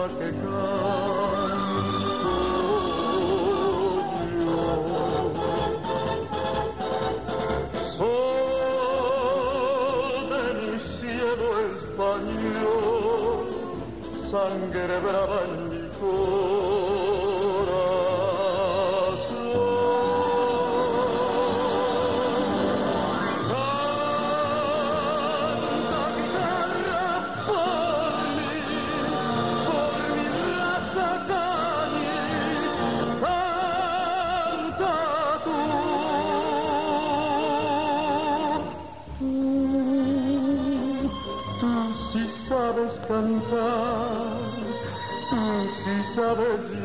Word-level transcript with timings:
όλα 0.00 0.08
και 0.18 0.79
Others. 46.20 46.79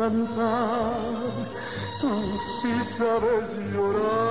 Cantar, 0.00 0.96
tú 2.00 2.08
sí 2.62 2.72
sabes 2.96 3.44
llorar 3.70 4.29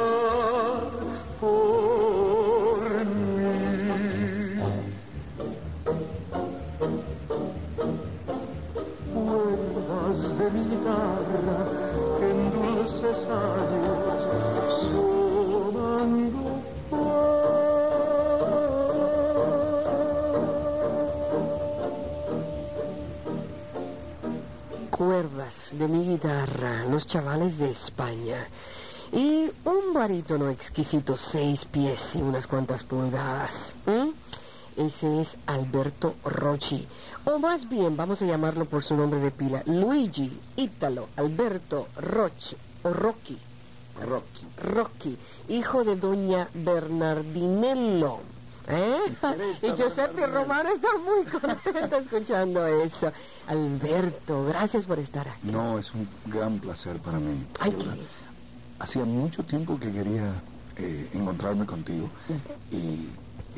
cuerdas 25.00 25.70
de 25.72 25.88
mi 25.88 26.06
guitarra, 26.06 26.84
los 26.84 27.08
chavales 27.08 27.58
de 27.58 27.72
España. 27.72 28.46
Y 29.14 29.50
un 29.64 29.94
barítono 29.94 30.50
exquisito, 30.50 31.16
seis 31.16 31.64
pies 31.64 32.18
y 32.18 32.22
unas 32.22 32.48
cuantas 32.48 32.84
pulgadas. 32.84 33.76
Ese 34.76 35.22
es 35.22 35.38
Alberto 35.48 36.16
Rocci. 36.26 36.86
O 37.24 37.40
más 37.40 37.70
bien, 37.70 37.96
vamos 37.96 38.22
a 38.22 38.26
llamarlo 38.26 38.66
por 38.66 38.84
su 38.84 38.98
nombre 38.98 39.22
de 39.22 39.32
pila, 39.32 39.64
Luigi 39.68 40.38
Italo 40.58 41.08
Alberto 41.16 41.88
Rocci, 41.96 42.58
o 42.84 42.90
Rocky. 42.92 43.38
Rocky. 44.06 44.46
Rocky, 44.62 45.18
hijo 45.48 45.86
de 45.86 45.96
doña 45.96 46.50
Bernardinello 46.54 48.20
¿Eh? 48.70 49.00
Y 49.64 49.76
Giuseppe 49.76 50.28
Romano 50.28 50.70
está 50.70 50.90
muy 50.98 51.26
contento 51.26 51.98
escuchando 51.98 52.66
eso. 52.68 53.12
Alberto, 53.48 54.46
gracias 54.46 54.86
por 54.86 55.00
estar 55.00 55.28
aquí. 55.28 55.52
No, 55.52 55.80
es 55.80 55.94
un 55.94 56.08
gran 56.26 56.60
placer 56.60 57.00
para 57.00 57.20
mí. 57.20 57.46
Ay, 57.60 57.76
Hacía 58.80 59.04
mucho 59.04 59.44
tiempo 59.44 59.78
que 59.78 59.92
quería 59.92 60.34
eh, 60.78 61.10
encontrarme 61.14 61.66
contigo 61.66 62.10
y, 62.72 63.10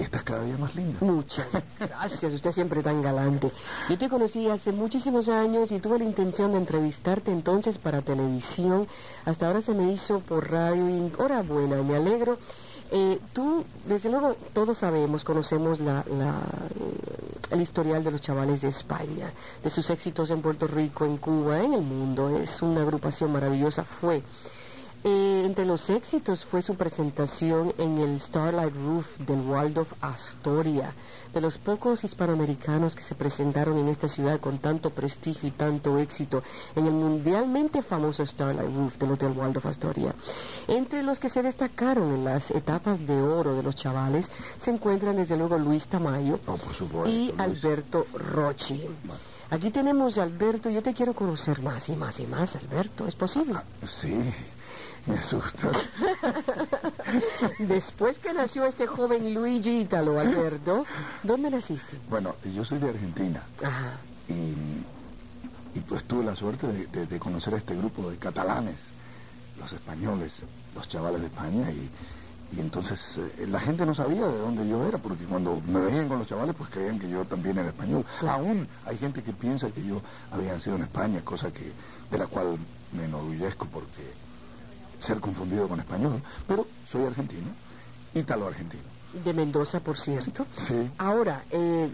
estás 0.02 0.24
cada 0.24 0.44
día 0.44 0.58
más 0.58 0.74
linda. 0.76 0.98
Muchas 1.02 1.48
gracias, 1.80 2.34
usted 2.34 2.52
siempre 2.52 2.82
tan 2.82 3.04
galante. 3.04 3.52
Yo 3.88 3.98
te 4.00 4.10
conocí 4.10 4.50
hace 4.50 4.72
muchísimos 4.72 5.30
años 5.30 5.72
y 5.72 5.80
tuve 5.80 6.00
la 6.00 6.06
intención 6.06 6.54
de 6.54 6.58
entrevistarte 6.58 7.32
entonces 7.32 7.78
para 7.78 8.02
televisión. 8.02 8.88
Hasta 9.26 9.46
ahora 9.46 9.62
se 9.62 9.76
me 9.76 9.92
hizo 9.92 10.22
por 10.22 10.50
radio 10.50 10.90
y 10.90 10.94
enhorabuena, 10.94 11.84
me 11.84 11.98
alegro. 11.98 12.40
Eh, 12.94 13.20
tú, 13.32 13.64
desde 13.88 14.10
luego, 14.10 14.36
todos 14.54 14.78
sabemos, 14.78 15.24
conocemos 15.24 15.80
la, 15.80 16.04
el 17.50 17.62
historial 17.62 18.04
de 18.04 18.12
los 18.12 18.20
chavales 18.20 18.62
de 18.62 18.68
España, 18.68 19.32
de 19.64 19.70
sus 19.70 19.90
éxitos 19.90 20.30
en 20.30 20.42
Puerto 20.42 20.68
Rico, 20.68 21.06
en 21.06 21.16
Cuba, 21.16 21.62
en 21.62 21.74
el 21.74 21.82
mundo. 21.82 22.30
Es 22.38 22.62
una 22.62 22.82
agrupación 22.82 23.32
maravillosa, 23.32 23.86
fue. 23.86 24.22
Eh, 25.04 25.44
entre 25.46 25.66
los 25.66 25.90
éxitos 25.90 26.46
fue 26.46 26.62
su 26.62 26.76
presentación 26.76 27.74
en 27.80 27.98
el 27.98 28.20
Starlight 28.20 28.76
Roof 28.76 29.18
del 29.18 29.42
Waldorf 29.42 29.92
Astoria, 30.00 30.94
de 31.34 31.42
los 31.42 31.58
pocos 31.58 32.04
hispanoamericanos 32.04 32.96
que 32.96 33.02
se 33.02 33.16
presentaron 33.16 33.80
en 33.80 33.88
esta 33.88 34.08
ciudad 34.08 34.40
con 34.40 34.60
tanto 34.60 34.92
prestigio 34.92 35.50
y 35.50 35.52
tanto 35.52 35.98
éxito 35.98 36.44
en 36.76 36.86
el 36.86 36.94
mundialmente 36.94 37.82
famoso 37.82 38.24
Starlight 38.24 38.70
Roof 38.76 38.98
del 38.98 39.12
Hotel 39.14 39.32
Waldorf 39.36 39.66
Astoria. 39.66 40.14
Entre 40.68 41.02
los 41.02 41.20
que 41.20 41.30
se 41.30 41.42
destacaron 41.42 42.14
en 42.14 42.24
las 42.24 42.52
etapas 42.52 43.00
de 43.08 43.20
oro 43.24 43.56
de 43.56 43.64
los 43.64 43.74
chavales 43.74 44.30
se 44.60 44.70
encuentran 44.70 45.16
desde 45.16 45.36
luego 45.36 45.58
Luis 45.58 45.88
Tamayo 45.88 46.40
oh, 46.46 47.08
y 47.08 47.34
Alberto 47.40 48.06
Rocci. 48.14 48.88
Aquí 49.50 49.72
tenemos 49.72 50.20
a 50.20 50.24
Alberto, 50.24 50.70
yo 50.70 50.84
te 50.84 50.94
quiero 50.94 51.14
conocer 51.14 51.62
más 51.62 51.90
y 51.90 51.96
más 51.96 52.20
y 52.20 52.28
más, 52.28 52.56
Alberto, 52.56 53.08
¿es 53.08 53.16
posible? 53.16 53.56
Sí, 53.86 54.16
me 55.08 55.18
asusta. 55.18 55.70
Después 57.60 58.20
que 58.20 58.34
nació 58.34 58.66
este 58.66 58.88
joven 58.88 59.34
Luigi 59.34 59.82
Italo 59.82 60.20
Alberto, 60.20 60.86
¿dónde 61.24 61.50
naciste? 61.50 61.98
Bueno, 62.10 62.36
yo 62.54 62.64
soy 62.66 62.80
de 62.80 62.90
Argentina. 62.90 63.42
Ajá. 63.64 63.98
Y 65.74 65.80
pues 65.82 66.04
tuve 66.04 66.26
la 66.26 66.36
suerte 66.36 66.68
de, 66.68 66.88
de- 66.88 67.06
de 67.08 67.20
conocer 67.20 67.54
a 67.54 67.58
este 67.58 67.76
grupo 67.76 68.10
de 68.10 68.18
catalanes, 68.18 68.88
los 69.60 69.72
españoles, 69.72 70.44
los 70.76 70.88
chavales 70.88 71.22
de 71.22 71.28
España, 71.28 71.72
y, 71.72 71.90
y 72.58 72.60
entonces 72.60 73.18
eh, 73.38 73.48
la 73.48 73.60
gente 73.60 73.86
no 73.86 73.96
sabía 73.96 74.28
de 74.28 74.38
dónde 74.38 74.68
yo 74.68 74.86
era, 74.86 74.98
porque 74.98 75.24
cuando 75.24 75.62
me 75.66 75.80
veían 75.80 76.10
con 76.10 76.20
los 76.20 76.28
chavales, 76.28 76.56
pues 76.58 76.70
creían 76.70 77.00
que 77.00 77.10
yo 77.10 77.24
también 77.24 77.58
era 77.58 77.70
español. 77.70 78.06
Aún 78.28 78.68
hay 78.86 78.98
gente 78.98 79.24
que 79.24 79.32
piensa 79.32 79.70
que 79.72 79.82
yo 79.86 80.02
había 80.32 80.54
nacido 80.54 80.76
en 80.76 80.84
España, 80.84 81.22
cosa 81.24 81.52
que 81.54 81.72
de 82.12 82.18
la 82.18 82.28
cual 82.28 82.58
me 82.92 83.06
enorgullezco 83.06 83.66
porque 83.68 84.12
ser 85.02 85.20
confundido 85.20 85.68
con 85.68 85.80
español, 85.80 86.22
pero 86.48 86.66
soy 86.90 87.04
argentino, 87.06 87.48
ítalo-argentino. 88.14 88.84
De 89.26 89.34
Mendoza, 89.34 89.80
por 89.82 89.98
cierto. 89.98 90.46
Sí. 90.56 90.90
Ahora, 90.98 91.44
eh, 91.52 91.90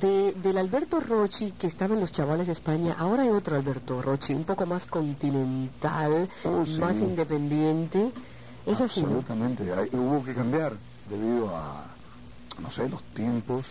de- 0.00 0.32
del 0.42 0.58
Alberto 0.58 1.00
Rochi 1.00 1.52
que 1.52 1.66
estaba 1.66 1.94
en 1.94 2.00
los 2.00 2.12
chavales 2.12 2.46
de 2.48 2.52
España, 2.52 2.94
ahora 2.98 3.22
hay 3.22 3.28
otro 3.30 3.56
Alberto 3.56 4.02
Rochi, 4.02 4.34
un 4.34 4.44
poco 4.44 4.66
más 4.66 4.86
continental, 4.86 6.28
Oh, 6.44 6.64
sí. 6.66 6.78
más 6.78 7.00
independiente. 7.00 8.10
Es 8.66 8.80
así. 8.80 9.00
Absolutamente. 9.00 9.72
Hay- 9.72 9.88
hubo 9.92 10.22
que 10.24 10.34
cambiar 10.34 10.74
debido 11.08 11.54
a, 11.56 11.84
no 12.60 12.70
sé, 12.70 12.88
los 12.88 13.02
tiempos 13.14 13.64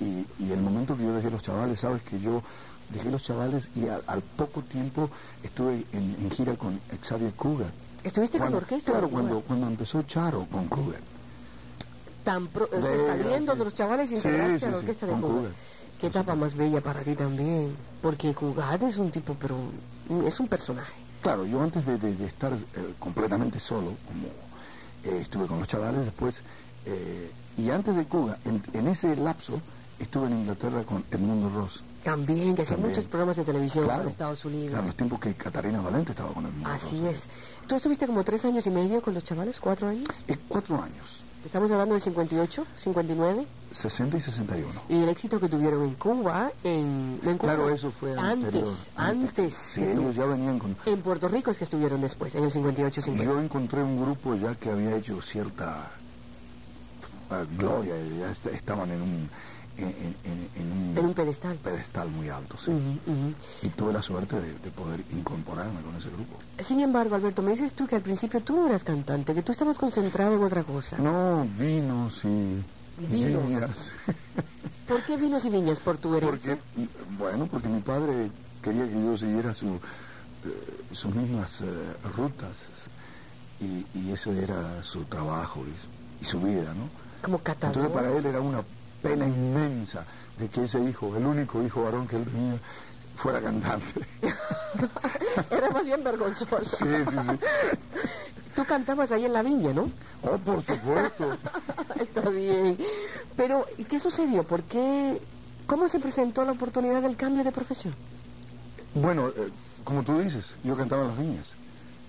y, 0.00 0.26
y 0.42 0.52
el 0.52 0.60
momento 0.60 0.96
que 0.96 1.04
yo 1.04 1.14
dejé 1.14 1.30
los 1.30 1.42
chavales. 1.42 1.80
Sabes 1.80 2.02
que 2.02 2.20
yo 2.20 2.42
dejé 2.90 3.10
los 3.10 3.22
chavales 3.22 3.68
y 3.74 3.88
al, 3.88 4.02
al 4.06 4.22
poco 4.22 4.62
tiempo 4.62 5.10
estuve 5.42 5.84
en, 5.92 6.16
en 6.20 6.30
gira 6.30 6.56
con 6.56 6.78
Xavier 7.02 7.32
Cougar. 7.34 7.70
¿Estuviste 8.08 8.38
con 8.38 8.46
Cuando- 8.46 8.58
la 8.60 8.64
orquesta? 8.64 8.90
Claro, 8.92 9.06
de 9.06 9.12
cuando, 9.12 9.40
cuando 9.42 9.66
empezó 9.66 10.02
Charo 10.02 10.46
con 10.50 10.66
Cougar. 10.68 11.00
Tan 12.24 12.46
pro- 12.46 12.68
o 12.72 12.82
sea, 12.82 13.06
saliendo 13.06 13.52
sí. 13.52 13.58
de 13.58 13.64
los 13.64 13.74
chavales 13.74 14.08
Sí, 14.08 14.16
integraste 14.16 14.58
sí, 14.60 14.64
a 14.64 14.68
la 14.70 14.74
sí, 14.76 14.80
orquesta 14.80 15.06
de 15.06 15.12
con 15.12 15.20
Cuba. 15.20 15.34
Cugat. 15.40 15.52
Qué 16.00 16.06
etapa 16.06 16.34
más 16.34 16.54
bella 16.54 16.80
para 16.80 17.00
ti 17.02 17.14
también, 17.14 17.76
porque 18.00 18.32
Cugat 18.34 18.82
es 18.84 18.96
un 18.96 19.10
tipo, 19.10 19.34
pero 19.38 19.56
es 20.26 20.40
un 20.40 20.48
personaje. 20.48 20.94
Claro, 21.20 21.44
yo 21.44 21.60
antes 21.62 21.84
de, 21.84 21.98
de- 21.98 22.14
de 22.14 22.24
estar 22.26 22.52
eh, 22.54 22.94
completamente 22.98 23.60
solo, 23.60 23.92
como 24.06 24.28
eh, 25.04 25.20
estuve 25.20 25.46
con 25.46 25.58
los 25.58 25.68
chavales 25.68 26.04
después, 26.06 26.36
eh, 26.86 27.30
y 27.58 27.68
antes 27.70 27.94
de 27.94 28.06
Cuba, 28.06 28.38
en, 28.46 28.62
en 28.72 28.88
ese 28.88 29.14
lapso, 29.16 29.60
estuve 29.98 30.28
en 30.28 30.38
Inglaterra 30.40 30.82
con 30.84 31.04
Edmundo 31.10 31.50
Ross. 31.50 31.82
También, 32.08 32.54
que 32.56 32.62
hacía 32.62 32.76
muchos 32.78 33.06
programas 33.06 33.36
de 33.36 33.44
televisión 33.44 33.84
Claro. 33.84 33.98
para 34.00 34.10
Estados 34.10 34.44
Unidos. 34.46 34.70
Claro, 34.70 34.86
los 34.86 34.94
tiempos 34.96 35.20
que 35.20 35.34
Catarina 35.34 35.80
Valente 35.82 36.12
estaba 36.12 36.32
con 36.32 36.46
Edmundo 36.46 36.68
Así 36.70 36.98
Ross. 37.02 37.10
es. 37.10 37.28
¿Tú 37.66 37.74
estuviste 37.74 38.06
como 38.06 38.24
tres 38.24 38.44
años 38.46 38.66
y 38.66 38.70
medio 38.70 39.02
con 39.02 39.12
los 39.12 39.24
chavales? 39.24 39.60
¿Cuatro 39.60 39.88
años? 39.88 40.08
Eh, 40.26 40.38
cuatro 40.48 40.76
años, 40.82 41.22
Estamos 41.44 41.70
hablando 41.70 41.94
de 41.94 42.00
58, 42.00 42.66
59. 42.78 43.46
60 43.72 44.16
y 44.16 44.20
61. 44.22 44.80
Y 44.88 45.02
el 45.02 45.08
éxito 45.10 45.38
que 45.38 45.48
tuvieron 45.50 45.82
en 45.84 45.94
Cuba, 45.94 46.50
en, 46.64 47.20
en 47.22 47.36
Cuba, 47.38 47.54
Claro, 47.54 47.70
eso 47.70 47.92
fue 47.92 48.18
anterior. 48.18 48.64
antes, 48.64 48.90
antes. 48.96 49.54
Sí, 49.54 49.80
¿no? 49.82 50.00
ellos 50.00 50.16
ya 50.16 50.24
venían 50.24 50.58
con... 50.58 50.76
En 50.86 51.00
Puerto 51.02 51.28
Rico 51.28 51.50
es 51.50 51.58
que 51.58 51.64
estuvieron 51.64 52.00
después, 52.00 52.34
en 52.34 52.44
el 52.44 52.50
58, 52.50 53.02
50. 53.02 53.32
Yo 53.32 53.40
encontré 53.40 53.82
un 53.82 54.00
grupo 54.02 54.34
ya 54.34 54.54
que 54.54 54.70
había 54.70 54.96
hecho 54.96 55.20
cierta 55.22 55.90
eh, 57.30 57.46
gloria, 57.56 57.94
ya 58.18 58.30
est- 58.32 58.46
estaban 58.46 58.90
en 58.90 59.02
un, 59.02 59.28
en, 59.78 59.86
en- 59.88 60.16
en- 60.24 60.48
en 60.56 60.72
un 60.72 60.98
En 60.98 61.04
un 61.04 61.14
pedestal. 61.14 61.56
pedestal 61.56 62.08
muy 62.10 62.28
alto, 62.28 62.56
sí. 62.58 62.70
Ujú. 62.70 63.34
Y 63.62 63.68
tuve 63.70 63.92
la 63.92 64.02
suerte 64.02 64.40
de, 64.40 64.52
de 64.54 64.70
poder 64.70 65.02
incorporarme 65.12 65.80
con 65.82 65.94
ese 65.96 66.08
grupo. 66.08 66.36
Sin 66.62 66.80
embargo, 66.80 67.14
Alberto, 67.14 67.42
me 67.42 67.52
dices 67.52 67.72
tú 67.72 67.86
que 67.86 67.96
al 67.96 68.02
principio 68.02 68.40
tú 68.40 68.56
no 68.56 68.66
eras 68.66 68.82
cantante, 68.84 69.34
que 69.34 69.42
tú 69.42 69.52
estabas 69.52 69.78
concentrado 69.78 70.34
en 70.34 70.42
otra 70.42 70.64
cosa. 70.64 70.98
No, 70.98 71.46
vinos 71.58 72.20
y 72.24 72.62
Vinos. 73.08 73.46
viñas. 73.46 73.92
¿Por 74.88 75.02
qué 75.04 75.16
vinos 75.16 75.44
y 75.44 75.50
viñas? 75.50 75.80
¿Por 75.80 75.98
tu 75.98 76.14
herencia? 76.14 76.56
porque, 76.74 76.88
bueno, 77.18 77.46
porque 77.46 77.68
mi 77.68 77.80
padre 77.80 78.30
quería 78.62 78.86
que 78.88 78.94
yo 78.94 79.16
siguiera 79.16 79.54
su, 79.54 79.66
eh, 79.74 80.80
sus 80.92 81.14
mismas 81.14 81.60
eh, 81.60 81.66
rutas 82.16 82.64
y, 83.60 83.86
y 83.98 84.10
eso 84.12 84.32
era 84.32 84.82
su 84.82 85.04
trabajo 85.04 85.62
y, 85.66 86.22
y 86.22 86.24
su 86.24 86.40
vida, 86.40 86.74
¿no? 86.74 86.88
Como 87.22 87.38
catador. 87.38 87.76
Entonces 87.76 87.92
para 88.02 88.16
él 88.16 88.24
era 88.26 88.40
una 88.40 88.62
pena 89.02 89.26
inmensa 89.26 90.04
de 90.38 90.48
que 90.48 90.64
ese 90.64 90.80
hijo, 90.80 91.16
el 91.16 91.26
único 91.26 91.62
hijo 91.62 91.82
varón 91.82 92.06
que 92.06 92.16
él 92.16 92.24
tenía, 92.24 92.58
fuera 93.16 93.40
cantante. 93.40 94.00
Era 95.50 95.70
más 95.70 95.86
bien 95.86 96.02
vergonzoso. 96.04 96.76
sí, 96.76 96.86
sí, 97.10 97.16
sí. 97.22 97.38
Tú 98.54 98.64
cantabas 98.64 99.12
ahí 99.12 99.24
en 99.24 99.32
la 99.32 99.42
viña, 99.42 99.72
¿no? 99.72 99.90
Oh, 100.22 100.36
por 100.38 100.64
supuesto. 100.64 101.36
Está 102.00 102.28
bien. 102.28 102.76
Pero, 103.36 103.66
¿y 103.76 103.84
qué 103.84 104.00
sucedió? 104.00 104.42
¿Por 104.42 104.64
qué? 104.64 105.20
¿Cómo 105.66 105.88
se 105.88 106.00
presentó 106.00 106.44
la 106.44 106.52
oportunidad 106.52 107.02
del 107.02 107.16
cambio 107.16 107.44
de 107.44 107.52
profesión? 107.52 107.94
Bueno, 108.94 109.28
eh, 109.28 109.50
como 109.84 110.02
tú 110.02 110.18
dices, 110.18 110.54
yo 110.64 110.76
cantaba 110.76 111.02
en 111.02 111.08
las 111.08 111.18
viñas. 111.18 111.46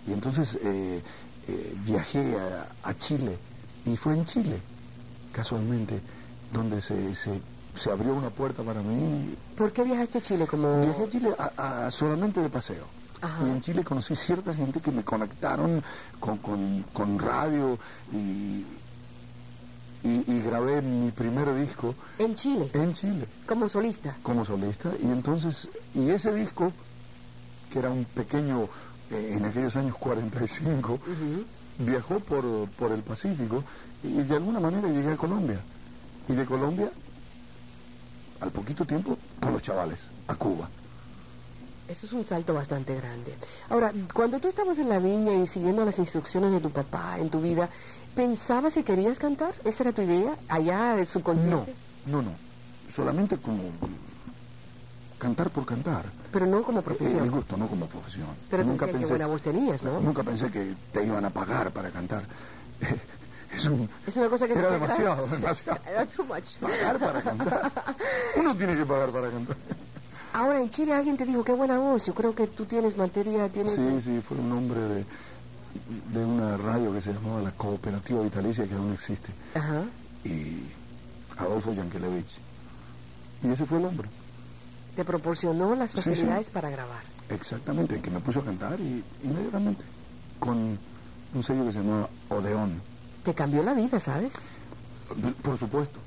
Y 0.08 0.14
entonces 0.14 0.58
eh, 0.64 1.04
eh, 1.48 1.76
viajé 1.86 2.36
a, 2.40 2.68
a 2.90 2.98
Chile. 2.98 3.38
Y 3.86 3.96
fue 3.96 4.14
en 4.14 4.26
Chile, 4.26 4.60
casualmente, 5.32 6.02
donde 6.54 6.82
se, 6.82 7.16
se, 7.16 7.40
se 7.76 7.92
abrió 7.92 8.14
una 8.14 8.30
puerta 8.30 8.64
para 8.64 8.82
mí. 8.82 9.36
¿Por 9.56 9.72
qué 9.72 9.84
viajaste 9.84 10.18
a 10.18 10.22
Chile 10.22 10.48
como...? 10.48 10.82
Viajé 10.82 11.04
a 11.04 11.08
Chile 11.10 11.30
a- 11.38 11.86
a- 11.86 11.92
solamente 11.92 12.42
de 12.42 12.50
paseo. 12.50 12.86
Ajá. 13.22 13.46
Y 13.46 13.50
en 13.50 13.62
Chile 13.62 13.84
conocí 13.84 14.16
cierta 14.16 14.54
gente 14.54 14.80
que 14.80 14.92
me 14.92 15.04
conectaron 15.04 15.84
con, 16.20 16.38
con, 16.38 16.84
con 16.94 17.20
radio 17.20 17.78
y, 18.14 18.64
y, 20.08 20.24
y 20.32 20.42
grabé 20.42 20.82
mi 20.82 21.12
primer 21.12 21.54
disco 21.56 21.94
En 22.18 22.36
Chile, 22.36 22.70
en 22.74 22.94
Chile 22.94 23.28
como 23.46 23.68
solista. 23.68 24.16
como 24.24 24.46
solista 24.46 24.92
y 25.04 25.08
entonces 25.08 25.68
y 25.94 26.10
ese 26.10 26.34
disco 26.34 26.72
que 27.72 27.80
era 27.80 27.90
un 27.90 28.06
pequeño 28.06 28.70
eh, 29.12 29.34
en 29.38 29.44
aquellos 29.46 29.76
años 29.76 29.96
45 29.98 30.94
Ujú. 30.94 31.44
viajó 31.80 32.20
por, 32.22 32.70
por 32.70 32.94
el 32.94 33.02
Pacífico 33.02 33.64
y 34.02 34.14
de 34.22 34.36
alguna 34.38 34.62
manera 34.62 34.88
llegué 34.88 35.12
a 35.12 35.18
Colombia 35.18 35.60
y 36.30 36.34
de 36.34 36.46
Colombia 36.46 36.90
al 38.40 38.52
poquito 38.52 38.86
tiempo 38.86 39.18
con 39.42 39.52
los 39.52 39.62
chavales 39.62 40.00
a 40.28 40.36
Cuba 40.36 40.70
Eso 41.90 42.06
es 42.06 42.14
un 42.14 42.24
salto 42.24 42.54
bastante 42.54 42.96
grande. 42.96 43.34
Ahora, 43.70 43.92
cuando 44.14 44.40
tú 44.40 44.48
estabas 44.48 44.78
en 44.78 44.90
la 44.90 45.00
viña 45.00 45.34
y 45.34 45.48
siguiendo 45.48 45.84
las 45.84 45.98
instrucciones 46.00 46.52
de 46.52 46.62
tu 46.62 46.70
papá 46.70 47.18
en 47.20 47.30
tu 47.30 47.42
vida, 47.42 47.68
¿pensabas 48.16 48.76
si 48.76 48.84
querías 48.84 49.18
cantar? 49.20 49.54
¿Esa 49.66 49.84
era 49.84 49.92
tu 49.92 50.04
idea? 50.04 50.38
Allá 50.48 50.94
de 50.96 51.02
no 51.02 51.08
subconsciente. 51.08 51.74
no 52.06 52.22
no 52.22 52.32
solamente 52.94 53.38
como 53.38 53.64
cantar 55.18 55.50
por 55.50 55.66
cantar 55.66 56.06
Pero 56.32 56.46
no 56.46 56.64
como 56.64 56.80
el 56.80 56.86
profesión. 56.86 57.30
gusto 57.30 57.58
no 57.58 57.68
como 57.68 57.88
profesión 57.88 58.28
Pero 58.50 58.64
nunca 58.64 58.86
decían 58.86 58.88
que 58.88 59.00
pensé 59.00 59.14
buena 59.14 59.28
voz 59.28 59.42
tenías, 59.42 59.84
¿no? 59.84 60.00
nunca 60.00 60.24
pensé 60.24 60.52
que 60.52 60.76
te 60.94 61.06
iban 61.06 61.26
a 61.26 61.30
pagar 61.30 61.72
para 61.72 61.90
cantar 61.90 62.24
es 63.60 63.66
un 63.66 63.90
Es 64.08 64.16
una 64.18 64.30
cosa 64.30 64.48
que 64.48 64.54
se 64.54 64.60
Era 64.60 64.70
hace 64.70 64.80
demasiado, 64.80 65.28
demasiado. 65.28 65.80
Too 66.16 66.26
much. 66.26 66.52
pagar 66.60 67.00
para 67.00 67.22
cantar. 67.22 67.72
Uno 68.38 68.56
tiene 68.56 68.76
que 68.78 68.86
pagar 68.86 69.10
para 69.12 69.30
cantar. 69.30 69.58
Ahora 70.34 70.62
en 70.62 70.70
Chile 70.70 70.94
alguien 70.94 71.18
te 71.18 71.26
dijo, 71.26 71.44
qué 71.44 71.52
buena 71.54 71.78
voz, 71.80 72.06
yo 72.06 72.14
creo 72.14 72.36
que 72.36 72.48
tú 72.48 72.66
tienes 72.66 72.96
materia, 72.96 73.50
tienes... 73.50 73.74
Sí, 73.74 74.00
sí, 74.02 74.22
fue 74.28 74.38
un 74.38 74.48
nombre 74.50 74.80
de, 74.80 75.06
de 76.14 76.24
una 76.26 76.56
radio 76.56 76.94
que 76.94 77.02
se 77.02 77.12
llamaba 77.14 77.42
la 77.42 77.52
Cooperativa 77.52 78.22
Vitalicia, 78.22 78.68
que 78.68 78.76
aún 78.76 78.94
existe, 78.94 79.30
Ajá. 79.56 79.82
y 80.24 80.64
Adolfo 81.38 81.74
Yankelevich. 81.74 82.38
Y 83.44 83.50
ese 83.52 83.66
fue 83.66 83.80
el 83.80 83.86
hombre, 83.86 84.08
Te 84.96 85.04
proporcionó 85.04 85.74
las 85.76 85.92
Sí, 85.92 85.98
sí. 86.02 86.10
facilidades 86.12 86.50
para 86.52 86.70
grabar. 86.70 87.02
exactamente, 87.30 88.00
que 88.00 88.12
me 88.12 88.20
puso 88.20 88.42
a 88.42 88.46
cantar 88.46 88.80
y 88.80 89.04
inmediatamente, 89.24 89.84
con 90.40 90.78
un 91.34 91.44
sello 91.44 91.66
que 91.66 91.74
se 91.74 91.80
llamaba 91.80 92.08
Odeón. 92.30 92.80
Te 93.24 93.34
cambió 93.34 93.64
la 93.64 93.74
vida, 93.74 94.00
¿sabes? 94.00 94.34
Por 95.42 95.58
supuesto, 95.58 96.00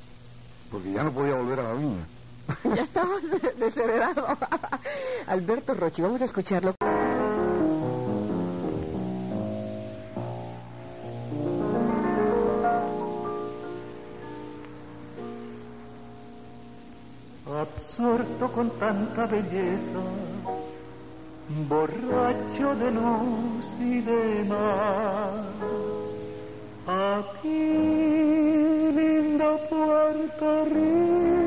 porque 0.71 0.93
ya 0.93 1.03
no 1.03 1.13
podía 1.13 1.35
volver 1.35 1.61
a 1.61 1.63
la 1.65 1.75
viña. 1.75 2.07
ya 2.77 2.83
estabas 2.83 3.23
desheredado. 3.59 4.27
Alberto 5.27 5.75
Rochi, 5.75 6.03
vamos 6.03 6.23
a 6.23 6.25
escucharlo. 6.25 6.75
absorto 17.63 18.51
con 18.53 18.71
tanta 18.79 19.27
belleza, 19.27 20.01
borracho 21.69 22.75
de 22.75 22.91
luz 22.91 23.67
y 23.81 24.01
de 24.01 24.45
mar. 24.45 26.02
Aquí, 26.85 27.49
lindo 28.97 29.61
Puerto 29.71 30.65
Rico, 30.65 31.42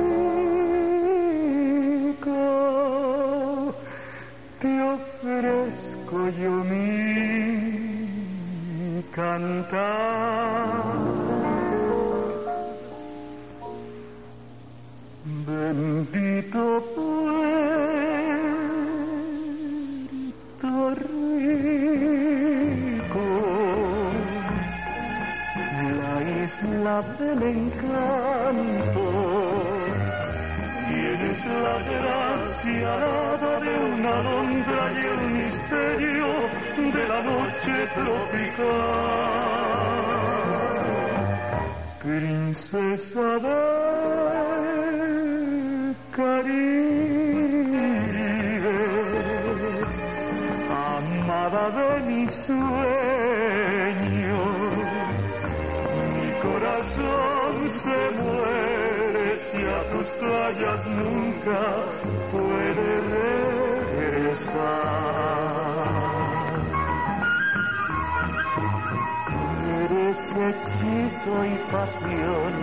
y 71.28 71.58
pasión, 71.72 72.54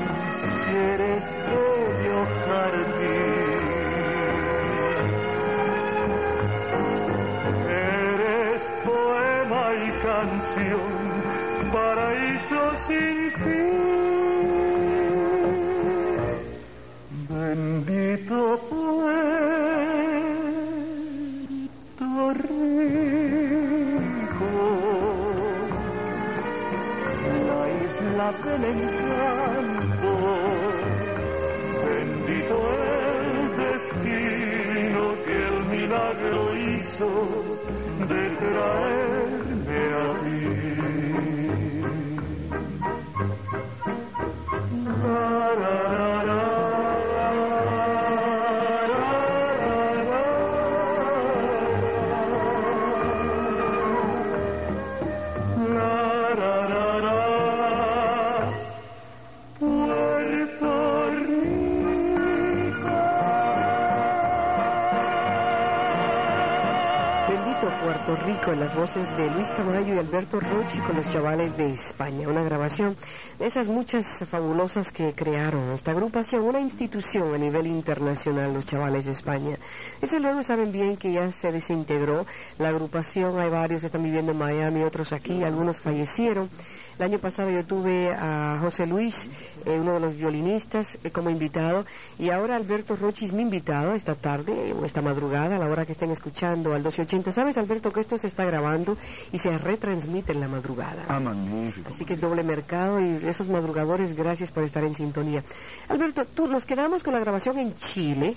eres 0.70 1.24
bello 1.48 2.20
jardín. 2.46 3.62
Eres 7.68 8.70
poema 8.84 9.64
y 9.74 9.90
canción, 10.06 10.92
paraíso 11.72 12.62
sin 12.86 13.21
En 68.44 68.58
las 68.60 68.74
voces 68.74 69.16
de 69.16 69.30
Luis 69.30 69.54
Tamayo 69.54 69.94
y 69.94 69.98
Alberto 69.98 70.38
Rochi 70.38 70.78
con 70.80 70.96
los 70.96 71.08
chavales 71.08 71.56
de 71.56 71.72
España. 71.72 72.28
Una 72.28 72.42
grabación 72.42 72.96
de 73.38 73.46
esas 73.46 73.68
muchas 73.68 74.26
fabulosas 74.28 74.92
que 74.92 75.14
crearon 75.14 75.72
esta 75.72 75.92
agrupación, 75.92 76.42
una 76.42 76.60
institución 76.60 77.34
a 77.34 77.38
nivel 77.38 77.66
internacional, 77.66 78.52
los 78.52 78.66
chavales 78.66 79.06
de 79.06 79.12
España. 79.12 79.56
Desde 80.00 80.20
luego 80.20 80.42
saben 80.42 80.70
bien 80.70 80.96
que 80.96 81.12
ya 81.12 81.32
se 81.32 81.50
desintegró 81.50 82.26
la 82.58 82.68
agrupación, 82.70 83.38
hay 83.38 83.48
varios 83.48 83.80
que 83.80 83.86
están 83.86 84.02
viviendo 84.02 84.32
en 84.32 84.38
Miami, 84.38 84.82
otros 84.82 85.12
aquí, 85.12 85.44
algunos 85.44 85.80
fallecieron. 85.80 86.50
El 86.98 87.04
año 87.04 87.18
pasado 87.18 87.50
yo 87.50 87.64
tuve 87.64 88.10
a 88.12 88.58
José 88.60 88.86
Luis, 88.86 89.28
eh, 89.64 89.78
uno 89.80 89.94
de 89.94 90.00
los 90.00 90.16
violinistas, 90.16 90.98
eh, 91.04 91.10
como 91.10 91.30
invitado, 91.30 91.84
y 92.18 92.30
ahora 92.30 92.56
Alberto 92.56 92.96
Rochi 92.96 93.24
es 93.24 93.32
mi 93.32 93.42
invitado 93.42 93.94
esta 93.94 94.14
tarde 94.14 94.70
eh, 94.70 94.72
o 94.72 94.84
esta 94.84 95.02
madrugada, 95.02 95.56
a 95.56 95.58
la 95.58 95.66
hora 95.66 95.86
que 95.86 95.92
estén 95.92 96.10
escuchando 96.10 96.74
al 96.74 96.80
1280. 96.80 97.32
¿Sabes, 97.32 97.58
Alberto, 97.58 97.92
que 97.92 98.00
esto 98.00 98.18
se 98.18 98.28
está 98.28 98.44
grabando 98.44 98.96
y 99.32 99.38
se 99.38 99.56
retransmite 99.56 100.32
en 100.32 100.40
la 100.40 100.48
madrugada? 100.48 101.04
Ah, 101.08 101.20
magnífico. 101.20 101.88
Así 101.88 102.04
que 102.04 102.12
es 102.12 102.20
doble 102.20 102.44
mercado 102.44 103.00
y 103.00 103.20
esos 103.26 103.48
madrugadores, 103.48 104.14
gracias 104.14 104.50
por 104.50 104.64
estar 104.64 104.84
en 104.84 104.94
sintonía. 104.94 105.42
Alberto, 105.88 106.24
tú 106.26 106.46
nos 106.46 106.66
quedamos 106.66 107.02
con 107.02 107.14
la 107.14 107.20
grabación 107.20 107.58
en 107.58 107.74
Chile. 107.76 108.36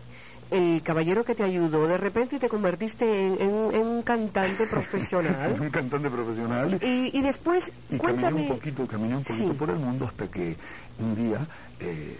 El 0.52 0.82
caballero 0.84 1.24
que 1.25 1.34
te 1.36 1.44
ayudó, 1.44 1.88
de 1.88 1.98
repente 1.98 2.38
te 2.40 2.48
convertiste 2.50 3.25
en, 3.28 3.34
en- 3.42 3.74
en 3.75 3.88
un 3.88 4.02
cantante 4.04 4.68
profesional. 4.70 5.58
un 5.60 5.70
cantante 5.70 6.10
profesional. 6.10 6.80
Y, 6.84 7.18
y 7.18 7.22
después, 7.22 7.72
Y 7.90 7.98
cuéntame. 7.98 8.28
caminé 8.28 8.52
un 8.52 8.56
poquito, 8.58 8.88
caminé 8.88 9.16
un 9.18 9.24
poquito 9.24 9.52
Sí. 9.52 9.58
por 9.58 9.70
el 9.72 9.78
mundo 9.78 10.06
hasta 10.06 10.28
que 10.30 10.56
un 11.00 11.16
día 11.16 11.46
eh, 11.80 12.18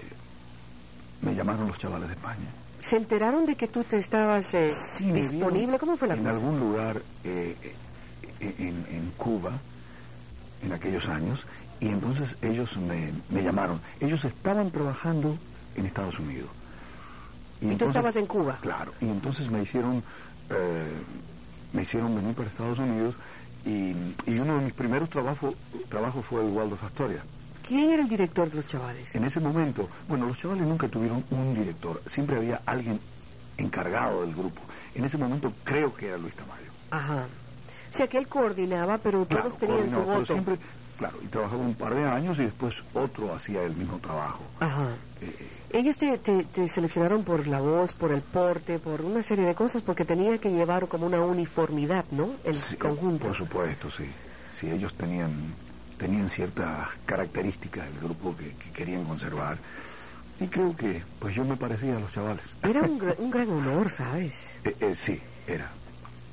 me 1.22 1.36
llamaron 1.36 1.68
los 1.68 1.78
chavales 1.78 2.08
de 2.08 2.14
España. 2.16 2.46
¿Se 2.82 2.98
enteraron 2.98 3.46
de 3.46 3.56
que 3.56 3.68
tú 3.68 3.84
te 3.84 3.98
estabas 3.98 4.54
eh, 4.54 4.70
Sí, 4.70 5.12
disponible? 5.12 5.78
¿Cómo 5.80 5.96
fue 5.98 6.08
la 6.08 6.16
En 6.16 6.22
cosa? 6.22 6.32
algún 6.34 6.60
lugar 6.60 7.02
eh, 7.24 7.56
eh, 8.42 8.56
en, 8.60 8.86
en 8.96 9.12
Cuba, 9.18 9.52
en 10.64 10.72
aquellos 10.74 11.08
años, 11.10 11.46
y 11.80 11.88
entonces 11.90 12.36
ellos 12.42 12.76
me, 12.78 13.12
me 13.30 13.44
llamaron. 13.44 13.80
Ellos 14.00 14.24
estaban 14.26 14.72
trabajando 14.72 15.38
en 15.76 15.86
Estados 15.86 16.20
Unidos. 16.20 16.50
¿Y 17.72 17.76
tú 17.76 17.86
estabas 17.86 18.16
en 18.16 18.26
Cuba? 18.26 18.58
Claro, 18.62 18.94
y 19.02 19.06
entonces 19.06 19.50
me 19.50 19.62
hicieron, 19.62 20.04
eh, 20.50 20.92
me 21.74 21.82
hicieron 21.84 22.16
venir 22.16 22.34
para 22.36 22.48
Estados 22.50 22.80
Unidos 22.80 23.16
y, 23.66 23.92
y 24.30 24.40
uno 24.40 24.58
de 24.58 24.62
mis 24.66 24.74
primeros 24.74 25.10
trabajos 25.10 25.56
trabajos 25.90 26.26
fue 26.26 26.42
el 26.42 26.50
Waldorf 26.52 26.84
Astoria. 26.84 27.24
¿Quién 27.68 27.90
era 27.90 28.04
el 28.04 28.10
director 28.10 28.50
de 28.50 28.58
los 28.58 28.68
chavales? 28.68 29.16
En 29.16 29.24
ese 29.24 29.40
momento, 29.40 29.90
bueno, 30.08 30.28
los 30.28 30.38
chavales 30.38 30.66
nunca 30.68 30.88
tuvieron 30.88 31.24
un 31.32 31.56
director, 31.56 32.02
siempre 32.08 32.36
había 32.38 32.62
alguien 32.66 33.00
encargado 33.58 34.22
del 34.22 34.36
grupo. 34.36 34.62
En 34.94 35.04
ese 35.06 35.18
momento 35.18 35.52
creo 35.64 35.94
que 35.96 36.08
era 36.08 36.18
Luis 36.18 36.36
Tamayo. 36.36 36.70
Ajá. 36.92 37.26
O 37.92 37.98
sea 37.98 38.08
que 38.08 38.18
él 38.18 38.28
coordinaba, 38.28 38.98
pero 39.00 39.26
Claro, 39.26 39.46
todos 39.46 39.58
tenían 39.58 39.90
su 39.90 40.02
voto. 40.02 40.26
siempre, 40.26 40.58
claro, 40.98 41.18
y 41.24 41.28
trabajaba 41.28 41.62
un 41.62 41.74
par 41.74 41.96
de 41.96 42.04
años 42.04 42.38
y 42.40 42.44
después 42.44 42.76
otro 42.94 43.34
hacía 43.34 43.64
el 43.64 43.76
mismo 43.76 43.98
trabajo. 44.00 44.44
Ajá. 44.60 44.90
Eh, 45.22 45.34
Ellos 45.72 45.98
te, 45.98 46.18
te- 46.18 46.44
te 46.44 46.68
seleccionaron 46.68 47.24
por 47.24 47.48
la 47.48 47.60
voz, 47.60 47.94
por 47.94 48.12
el 48.12 48.22
porte, 48.22 48.80
por 48.80 49.02
una 49.02 49.22
serie 49.24 49.46
de 49.46 49.56
cosas, 49.56 49.82
porque 49.82 50.06
tenía 50.06 50.38
que 50.38 50.52
llevar 50.52 50.88
como 50.88 51.06
una 51.06 51.22
uniformidad, 51.22 52.06
¿no? 52.12 52.32
El 52.44 52.56
sí, 52.58 52.76
conjunto. 52.78 53.26
Por 53.28 53.36
supuesto, 53.36 53.90
sí. 53.92 54.06
Sí, 54.60 54.70
ellos 54.72 54.94
tenían, 54.94 55.34
tenían 55.98 56.30
ciertas 56.30 56.88
características 57.06 57.86
del 57.92 58.00
grupo 58.04 58.36
que, 58.38 58.52
que 58.54 58.72
querían 58.72 59.04
conservar. 59.06 59.58
Y 60.40 60.48
creo 60.48 60.76
que, 60.76 61.02
pues 61.20 61.36
yo 61.36 61.44
me 61.46 61.58
parecía 61.58 61.98
a 61.98 62.00
los 62.00 62.12
chavales. 62.14 62.44
Era 62.64 62.82
un, 62.82 63.00
gra- 63.00 63.16
un 63.18 63.32
gran 63.32 63.50
honor, 63.50 63.90
¿sabes? 63.90 64.52
Eh, 64.64 64.76
eh, 64.80 64.96
sí, 64.96 65.20
era. 65.48 65.70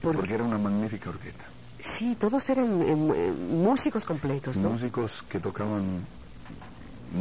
Por- 0.00 0.16
Porque 0.16 0.34
era 0.34 0.44
una 0.44 0.58
magnífica 0.58 1.10
orquesta. 1.10 1.44
Sí, 1.80 2.16
todos 2.18 2.48
eran 2.48 2.80
eh, 2.82 3.32
músicos 3.50 4.04
completos, 4.04 4.56
¿no? 4.56 4.70
Músicos 4.70 5.24
que 5.28 5.40
tocaban 5.40 6.04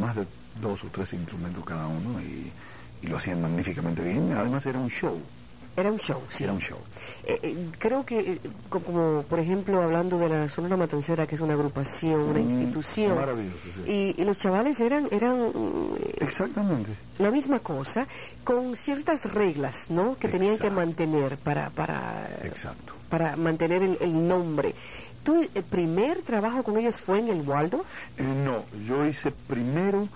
más 0.00 0.14
de 0.14 0.26
dos 0.60 0.84
o 0.84 0.88
tres 0.88 1.12
instrumentos 1.14 1.64
cada 1.64 1.86
uno 1.86 2.20
y, 2.20 2.52
y 3.02 3.06
lo 3.08 3.16
hacían 3.16 3.40
magníficamente 3.42 4.02
bien. 4.02 4.32
Además 4.32 4.64
era 4.66 4.78
un 4.78 4.88
show. 4.90 5.20
Era 5.74 5.90
un 5.90 5.98
show, 5.98 6.20
sí. 6.28 6.44
Era 6.44 6.52
un 6.52 6.58
show. 6.60 6.76
Eh, 7.24 7.38
eh, 7.42 7.56
creo 7.78 8.04
que, 8.04 8.18
eh, 8.20 8.38
co- 8.68 8.80
como 8.80 9.22
por 9.22 9.38
ejemplo, 9.38 9.80
hablando 9.80 10.18
de 10.18 10.28
la 10.28 10.48
Sonora 10.50 10.76
Matancera, 10.76 11.26
que 11.26 11.34
es 11.34 11.40
una 11.40 11.54
agrupación, 11.54 12.20
una 12.20 12.40
Mm, 12.40 12.42
institución. 12.50 13.16
sí. 13.86 13.90
Y, 13.90 14.20
y 14.20 14.24
los 14.26 14.38
chavales 14.38 14.78
eran, 14.80 15.08
eran 15.10 15.50
Exactamente. 16.20 16.90
la 17.18 17.30
misma 17.30 17.60
cosa, 17.60 18.06
con 18.44 18.76
ciertas 18.76 19.32
reglas, 19.32 19.90
¿no? 19.90 20.16
Que 20.18 20.28
tenían 20.28 20.58
que 20.58 20.70
mantener 20.70 21.38
para, 21.38 21.70
para, 21.70 22.28
Exacto. 22.42 22.92
para 23.08 23.36
mantener 23.36 23.82
el, 23.82 23.96
el 24.02 24.28
nombre. 24.28 24.74
¿Tu 25.24 25.48
el 25.54 25.62
primer 25.62 26.22
trabajo 26.22 26.64
con 26.64 26.76
ellos 26.76 26.96
fue 27.00 27.20
en 27.20 27.28
el 27.28 27.42
Waldo? 27.48 27.84
Eh, 28.18 28.22
no, 28.44 28.64
yo 28.86 29.06
hice 29.06 29.30
primero, 29.30 30.08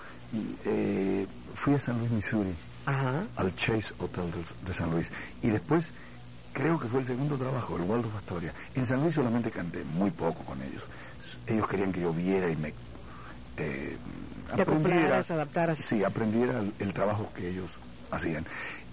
eh, 0.65 1.25
fui 1.55 1.73
a 1.75 1.79
San 1.79 1.99
Luis, 1.99 2.11
Missouri, 2.11 2.53
Ajá. 2.85 3.23
al 3.35 3.55
Chase 3.55 3.93
Hotel 3.99 4.31
de, 4.31 4.67
de 4.67 4.73
San 4.73 4.91
Luis. 4.91 5.09
Y 5.41 5.49
después, 5.49 5.85
creo 6.53 6.79
que 6.79 6.87
fue 6.87 7.01
el 7.01 7.05
segundo 7.05 7.37
trabajo, 7.37 7.75
el 7.77 7.83
Waldorf 7.83 8.15
Astoria. 8.15 8.53
En 8.75 8.85
San 8.85 9.01
Luis 9.01 9.15
solamente 9.15 9.51
canté 9.51 9.83
muy 9.83 10.11
poco 10.11 10.43
con 10.43 10.61
ellos. 10.61 10.83
Ellos 11.45 11.67
querían 11.67 11.91
que 11.91 12.01
yo 12.01 12.13
viera 12.13 12.49
y 12.49 12.55
me... 12.57 12.73
eh, 13.57 13.97
Te 14.55 14.61
acoplaras, 14.61 15.31
adaptaras. 15.31 15.79
Sí, 15.79 16.03
aprendiera 16.03 16.59
el, 16.59 16.73
el 16.79 16.93
trabajo 16.93 17.29
que 17.35 17.49
ellos 17.49 17.69
hacían. 18.11 18.45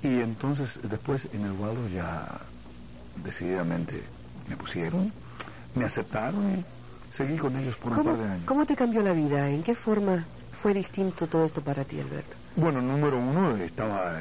Y 0.03 0.21
entonces, 0.21 0.79
después 0.83 1.27
en 1.33 1.45
el 1.45 1.53
Waldorf 1.53 1.93
ya 1.93 2.27
decididamente 3.25 4.03
me 4.49 4.57
pusieron, 4.57 5.13
me 5.75 5.85
aceptaron 5.85 6.59
y 6.59 6.65
seguí 7.15 7.37
con 7.37 7.57
ellos 7.57 7.77
por 7.77 7.93
un 7.93 7.99
¿Cómo, 7.99 8.11
par 8.11 8.19
de 8.19 8.29
años. 8.33 8.45
¿Cómo 8.47 8.67
te 8.67 8.77
cambió 8.77 9.03
la 9.03 9.13
vida? 9.13 9.49
¿En 9.51 9.63
qué 9.63 9.75
forma 9.75 10.25
fue 10.65 10.73
distinto 10.73 11.27
todo 11.27 11.45
esto 11.45 11.61
para 11.61 11.85
ti, 11.85 12.01
Alberto? 12.01 12.35
Bueno, 12.57 12.81
número 12.81 13.19
uno, 13.19 13.55
estaba 13.59 14.17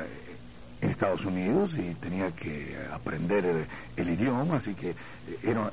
en 0.81 0.89
Estados 0.89 1.23
Unidos 1.23 1.71
y 1.77 1.93
tenía 1.95 2.31
que 2.35 2.75
aprender 2.93 3.45
el, 3.45 3.65
el 3.95 4.09
idioma, 4.09 4.57
así 4.57 4.73
que 4.73 4.93
era 5.41 5.71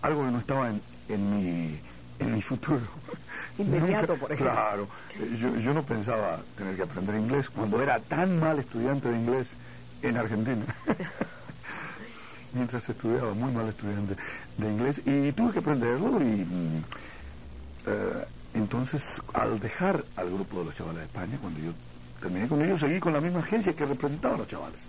algo 0.00 0.24
que 0.24 0.30
no 0.30 0.38
estaba 0.38 0.70
en, 0.70 0.80
en 1.08 1.36
mi, 1.36 1.80
en 2.20 2.34
mi 2.36 2.40
futuro. 2.40 2.78
Inmediato, 3.58 4.12
Nunca- 4.12 4.20
por 4.20 4.30
ejemplo. 4.32 4.54
Claro, 4.54 4.86
yo, 5.40 5.56
yo 5.56 5.74
no 5.74 5.82
pensaba 5.82 6.38
tener 6.56 6.76
que 6.76 6.82
aprender 6.82 7.16
inglés 7.16 7.50
cuando 7.50 7.82
era 7.82 7.98
tan 7.98 8.38
mal 8.38 8.60
estudiante 8.60 9.08
de 9.08 9.16
inglés 9.18 9.48
en 10.02 10.16
Argentina. 10.18 10.64
Mientras 12.54 12.88
estudiaba, 12.88 13.34
muy 13.34 13.50
mal 13.50 13.66
estudiante 13.68 14.14
de 14.56 14.70
inglés, 14.70 15.02
y 15.04 15.32
tuve 15.32 15.52
que 15.52 15.58
aprenderlo 15.58 16.22
y 16.22 16.46
eh, 17.86 18.24
entonces 18.54 19.20
al 19.32 19.58
dejar 19.60 20.04
al 20.16 20.30
grupo 20.30 20.58
de 20.60 20.64
los 20.66 20.76
chavales 20.76 20.98
de 21.00 21.04
España, 21.06 21.38
cuando 21.40 21.60
yo 21.60 21.72
terminé 22.20 22.48
con 22.48 22.62
ellos, 22.62 22.80
seguí 22.80 23.00
con 23.00 23.12
la 23.12 23.20
misma 23.20 23.40
agencia 23.40 23.74
que 23.74 23.84
representaba 23.86 24.34
a 24.34 24.38
los 24.38 24.48
chavales. 24.48 24.80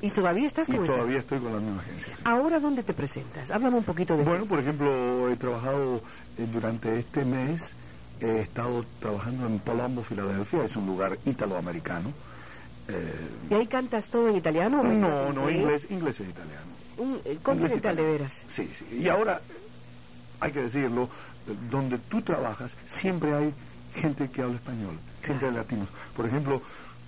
¿Y 0.00 0.10
todavía 0.10 0.46
estás 0.46 0.68
Y 0.68 0.72
con 0.76 0.84
esa? 0.84 0.94
todavía 0.94 1.18
estoy 1.18 1.38
con 1.40 1.52
la 1.52 1.58
misma 1.58 1.80
agencia. 1.82 2.16
sí. 2.16 2.22
¿Ahora 2.24 2.60
dónde 2.60 2.82
te 2.84 2.92
presentas? 2.94 3.50
Háblame 3.50 3.78
un 3.78 3.84
poquito 3.84 4.16
de... 4.16 4.22
Bueno, 4.22 4.44
por 4.46 4.60
ejemplo, 4.60 5.28
he 5.28 5.36
trabajado 5.36 6.00
eh, 6.38 6.46
durante 6.52 6.98
este 7.00 7.24
mes, 7.24 7.74
he 8.20 8.40
estado 8.40 8.84
trabajando 9.00 9.46
en 9.46 9.58
Palombo, 9.58 10.04
Filadelfia, 10.04 10.64
es 10.64 10.76
un 10.76 10.86
lugar 10.86 11.18
italoamericano. 11.24 12.12
Eh, 12.86 13.12
¿Y 13.50 13.54
ahí 13.54 13.66
cantas 13.66 14.06
todo 14.08 14.28
en 14.28 14.36
italiano 14.36 14.80
o 14.80 14.84
mezclas 14.84 15.34
no, 15.34 15.42
no, 15.42 15.50
inglés, 15.50 15.86
inglés 15.90 16.20
es 16.20 16.28
italiano. 16.28 16.68
Un, 16.98 17.14
eh, 17.14 17.18
Inglés 17.24 17.38
continental 17.42 17.96
de 17.96 18.02
italiano. 18.02 18.12
veras. 18.12 18.42
Sí, 18.50 18.70
sí. 18.78 18.98
Y 19.02 19.08
ahora, 19.08 19.40
hay 20.40 20.52
que 20.52 20.62
decirlo, 20.62 21.08
donde 21.70 21.98
tú 21.98 22.22
trabajas 22.22 22.76
siempre 22.86 23.34
hay 23.34 23.54
gente 23.94 24.28
que 24.28 24.42
habla 24.42 24.56
español, 24.56 24.98
siempre 25.22 25.48
hay 25.48 25.54
latinos. 25.54 25.88
Por 26.16 26.26
ejemplo, 26.26 26.62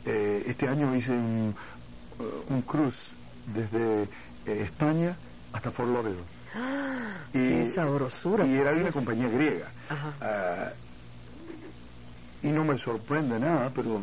eh, 0.07 0.45
este 0.47 0.69
año 0.69 0.95
hice 0.95 1.13
un, 1.13 1.55
eh, 2.19 2.23
un 2.49 2.63
cruise 2.63 3.11
desde 3.55 4.05
eh, 4.47 4.63
España 4.65 5.17
hasta 5.53 5.71
Fort 5.71 5.91
Lauderdale. 5.91 6.25
qué 7.33 7.67
sabrosura, 7.67 8.47
Y 8.47 8.55
era 8.55 8.73
de 8.73 8.83
una 8.83 8.93
compañía 8.93 9.29
griega. 9.29 9.69
Ajá. 9.89 10.15
Ah, 10.21 10.73
y 12.43 12.49
no 12.49 12.65
me 12.65 12.79
sorprende 12.79 13.39
nada, 13.39 13.71
pero 13.75 14.01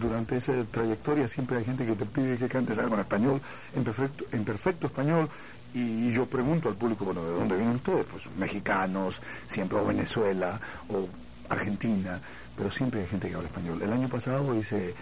durante 0.00 0.38
esa 0.38 0.54
trayectoria 0.70 1.28
siempre 1.28 1.58
hay 1.58 1.64
gente 1.64 1.84
que 1.84 1.94
te 1.94 2.06
pide 2.06 2.38
que 2.38 2.48
cantes 2.48 2.78
algo 2.78 2.94
en 2.94 3.00
español, 3.00 3.40
en 3.76 3.84
perfecto, 3.84 4.24
en 4.32 4.44
perfecto 4.44 4.86
español, 4.86 5.28
y, 5.74 6.12
yo 6.12 6.26
pregunto 6.26 6.68
al 6.68 6.74
público, 6.74 7.04
bueno, 7.04 7.24
¿de 7.24 7.32
dónde 7.32 7.56
vienen 7.56 7.76
ustedes? 7.76 8.06
Pues 8.10 8.24
mexicanos, 8.36 9.20
siempre 9.46 9.78
o 9.78 9.86
Venezuela, 9.86 10.60
o 10.88 11.08
Argentina, 11.48 12.20
pero 12.56 12.70
siempre 12.70 13.00
hay 13.00 13.06
gente 13.06 13.28
que 13.28 13.34
habla 13.34 13.48
español. 13.48 13.80
El 13.82 13.92
año 13.92 14.08
pasado 14.08 14.54
hice 14.54 14.94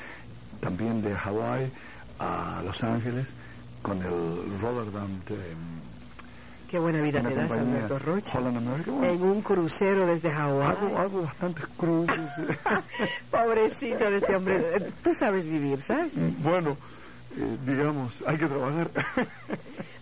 también 0.60 1.02
de 1.02 1.14
Hawái 1.14 1.70
a 2.18 2.62
Los 2.64 2.82
Ángeles 2.84 3.28
con 3.82 3.98
el 4.02 4.60
Rotterdam 4.60 5.20
de, 5.26 5.36
Qué 6.70 6.78
buena 6.78 7.00
vida 7.00 7.20
te 7.20 7.34
das, 7.34 7.50
Alberto. 7.50 7.98
Holland 8.32 8.58
America. 8.58 8.92
Bueno, 8.92 9.12
En 9.12 9.22
un 9.22 9.42
crucero 9.42 10.06
desde 10.06 10.30
Hawái. 10.30 10.68
hago, 10.68 10.98
hago 10.98 11.22
bastantes 11.22 11.66
cruces. 11.76 12.30
Pobrecito 13.30 14.08
de 14.08 14.18
este 14.18 14.36
hombre. 14.36 14.62
Tú 15.02 15.12
sabes 15.12 15.48
vivir, 15.48 15.80
¿sabes? 15.80 16.12
bueno, 16.44 16.76
eh, 17.36 17.56
digamos, 17.66 18.12
hay 18.26 18.36
que 18.38 18.46
trabajar. 18.46 18.90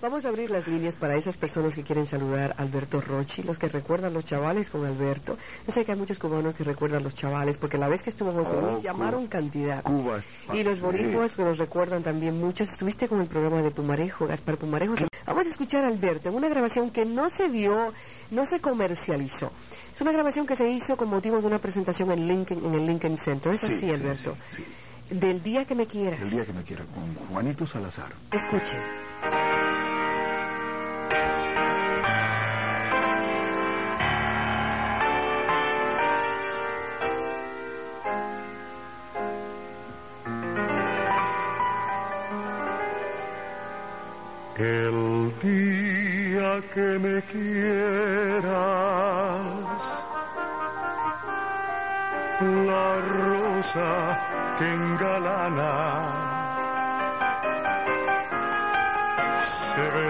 Vamos 0.00 0.25
a 0.25 0.28
abrir 0.28 0.49
las 0.49 0.68
líneas 0.68 0.94
para 0.94 1.16
esas 1.16 1.37
personas 1.37 1.75
que 1.75 1.82
quieren 1.82 2.06
saludar 2.06 2.54
a 2.56 2.62
Alberto 2.62 3.00
Rochi, 3.00 3.42
los 3.42 3.59
que 3.59 3.66
recuerdan 3.68 4.14
los 4.14 4.24
chavales 4.24 4.70
con 4.70 4.87
Alberto. 4.87 5.37
Yo 5.66 5.72
sé 5.72 5.85
que 5.85 5.90
hay 5.90 5.98
muchos 5.98 6.20
cubanos 6.20 6.55
que 6.55 6.62
recuerdan 6.62 7.02
los 7.02 7.16
chavales, 7.16 7.59
porque 7.59 7.79
la 7.79 7.88
vez 7.88 8.05
que 8.05 8.11
estuvo 8.11 8.33
José 8.33 8.55
Oh, 8.57 8.70
Luis 8.70 8.83
llamaron 8.85 9.22
Cuba. 9.22 9.31
cantidad. 9.31 9.83
Cuba 9.83 10.22
Y 10.55 10.62
los 10.62 10.81
boricuas 10.81 11.35
que 11.35 11.42
nos 11.42 11.59
recuerdan 11.59 12.05
también 12.05 12.38
muchos. 12.38 12.70
Estuviste 12.70 13.09
con 13.09 13.20
el 13.20 13.26
programa 13.26 13.61
de 13.61 13.72
Pumarejo, 13.72 14.29
Gaspar 14.29 14.57
Pumarejo. 14.57 14.94
Vamos 15.26 15.46
a 15.46 15.48
escuchar 15.50 15.83
a 15.85 15.88
Alberto 15.88 16.29
en 16.29 16.37
una 16.37 16.48
grabación 16.48 16.90
que 16.90 17.05
no 17.05 17.29
se 17.29 17.48
vio, 17.48 17.92
no 18.31 18.46
se 18.46 18.61
comercializó. 18.61 19.50
Es 19.92 20.00
una 20.00 20.12
grabación 20.12 20.46
que 20.46 20.55
se 20.55 20.70
hizo 20.70 20.96
con 20.96 21.09
motivo 21.09 21.40
de 21.40 21.46
una 21.48 21.59
presentación 21.59 22.12
en, 22.12 22.29
Lincoln, 22.29 22.64
en 22.64 22.74
el 22.74 22.87
Lincoln 22.87 23.16
Center. 23.18 23.52
Es 23.52 23.61
Sí, 23.62 23.66
así, 23.66 23.81
sí, 23.81 23.90
Alberto. 23.90 24.37
sí, 24.55 24.64
Del 25.11 25.42
día 25.42 25.64
que 25.64 25.75
me 25.75 25.87
quieras. 25.87 26.21
El 26.21 26.31
día 26.31 26.44
que 26.44 26.53
me 26.53 26.62
quiera, 26.62 26.85
con 26.85 27.14
Juanito 27.29 27.66
Salazar. 27.66 28.12
Escuche. 28.31 28.77
El 44.59 45.33
día 45.40 46.61
que 46.75 46.99
me 46.99 47.23
quieras, 47.23 48.53
la 52.66 53.01
rosa 53.01 54.18
que 54.59 54.66
engalana 54.66 54.88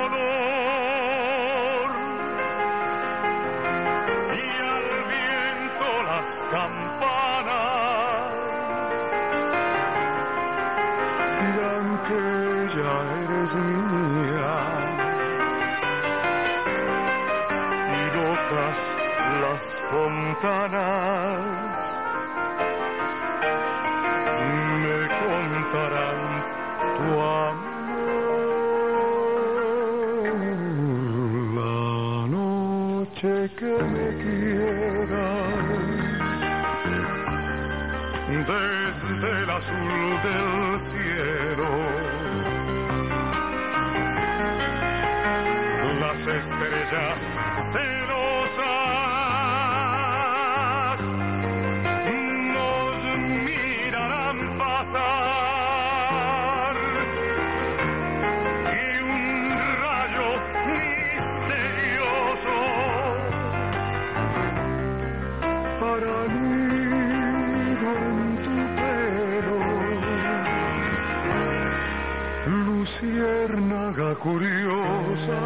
curiosa 74.39 75.39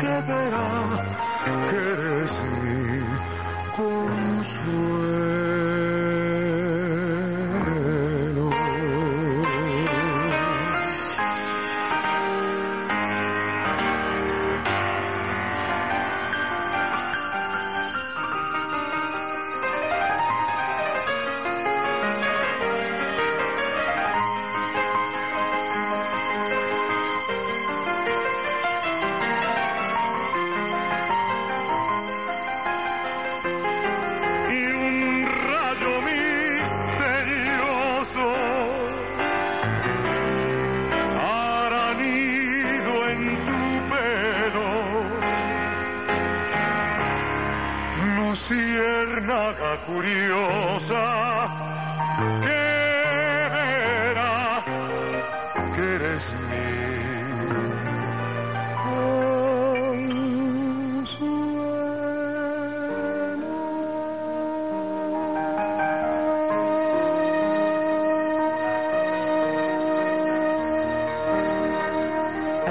que 0.00 0.14
verá 0.26 0.70
que 1.70 1.76
eres 1.76 2.34
mi 2.62 2.82
consuelo. 3.76 4.98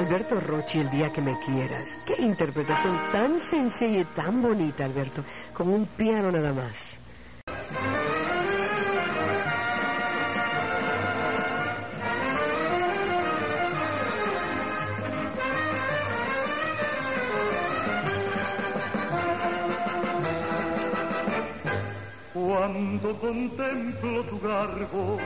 Alberto 0.08 0.40
Rochi, 0.40 0.78
el 0.78 0.88
día 0.88 1.12
que 1.12 1.20
me 1.20 1.38
quieras. 1.40 1.94
Qué 2.06 2.22
interpretación 2.22 2.98
tan 3.12 3.38
sencilla 3.38 4.00
y 4.00 4.04
tan 4.04 4.40
bonita, 4.40 4.86
Alberto, 4.86 5.22
con 5.52 5.68
un 5.68 5.84
piano 5.84 6.32
nada 6.32 6.50
más. 6.54 6.96
Cuando 22.32 23.18
contemplo 23.18 24.22
tu 24.24 24.40
garbo, 24.40 25.18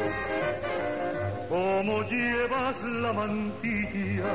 llevas 2.72 2.82
la 3.02 3.12
mantilla, 3.12 4.32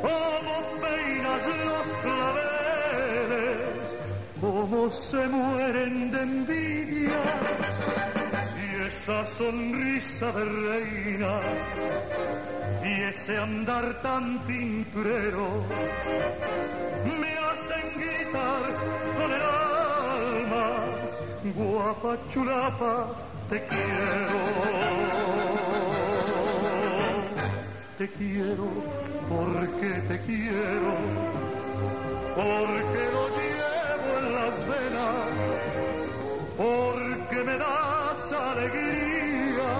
cómo 0.00 0.80
peinas 0.80 1.42
los 1.66 1.88
claveles, 2.02 3.94
cómo 4.40 4.90
se 4.90 5.28
mueren 5.28 6.10
de 6.10 6.22
envidia, 6.22 7.20
y 8.56 8.86
esa 8.86 9.24
sonrisa 9.24 10.32
de 10.32 10.44
reina, 10.44 11.40
y 12.84 13.02
ese 13.02 13.38
andar 13.38 14.02
tan 14.02 14.38
pinturero, 14.40 15.64
me 17.20 17.32
hacen 17.48 17.86
gritar 17.96 18.62
con 19.16 19.30
el 19.32 19.42
alma, 20.44 20.66
guapa 21.54 22.16
chulapa, 22.28 23.06
te 23.48 23.64
quiero. 23.66 24.38
Te 27.98 28.06
quiero 28.10 28.68
porque 29.28 29.88
te 30.06 30.20
quiero, 30.20 30.94
porque 32.36 33.02
lo 33.14 33.24
llevo 33.36 34.10
en 34.20 34.34
las 34.36 34.56
venas, 34.68 35.70
porque 36.56 37.38
me 37.44 37.58
das 37.58 38.32
alegría, 38.32 39.70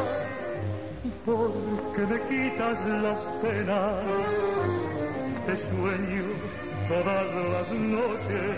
porque 1.24 2.02
me 2.10 2.20
quitas 2.28 2.86
las 2.86 3.30
penas. 3.40 4.02
Te 5.46 5.56
sueño 5.56 6.24
todas 6.88 7.26
las 7.52 7.70
noches 7.70 8.50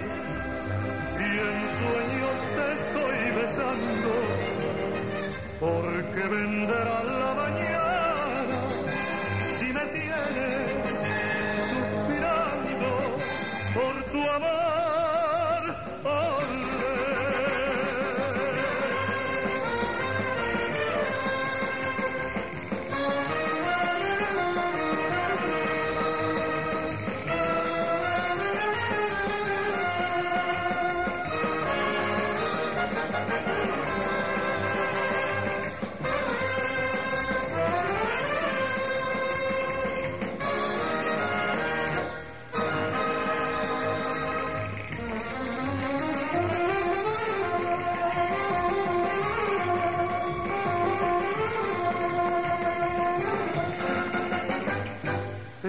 y 1.19 1.31
en 1.49 1.59
sueños 1.81 2.37
te 2.57 2.67
estoy 2.81 3.21
besando, 3.43 4.13
porque 5.61 6.29
vendrá 6.29 7.05
la 7.05 7.35
mañana 7.35 7.90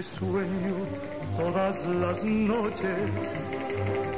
Te 0.01 0.07
sueño 0.07 0.77
todas 1.37 1.85
las 1.85 2.23
noches 2.23 3.11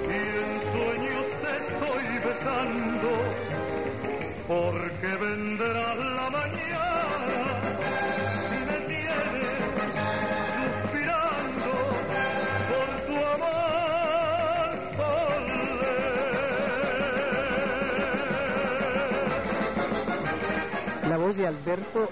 y 0.08 0.14
en 0.14 0.62
sueños 0.62 1.28
te 1.42 1.52
estoy 1.60 2.08
besando 2.24 3.12
porque 4.48 5.10
vendrá 5.20 5.96
la 5.96 6.30
mañana 6.30 7.40
si 8.48 8.58
me 8.64 8.80
tienes 8.88 9.94
suspirando 10.56 11.72
por 12.70 12.90
tu 13.06 13.16
amor. 13.36 14.70
La 21.10 21.18
voz 21.18 21.36
de 21.36 21.46
Alberto 21.48 22.10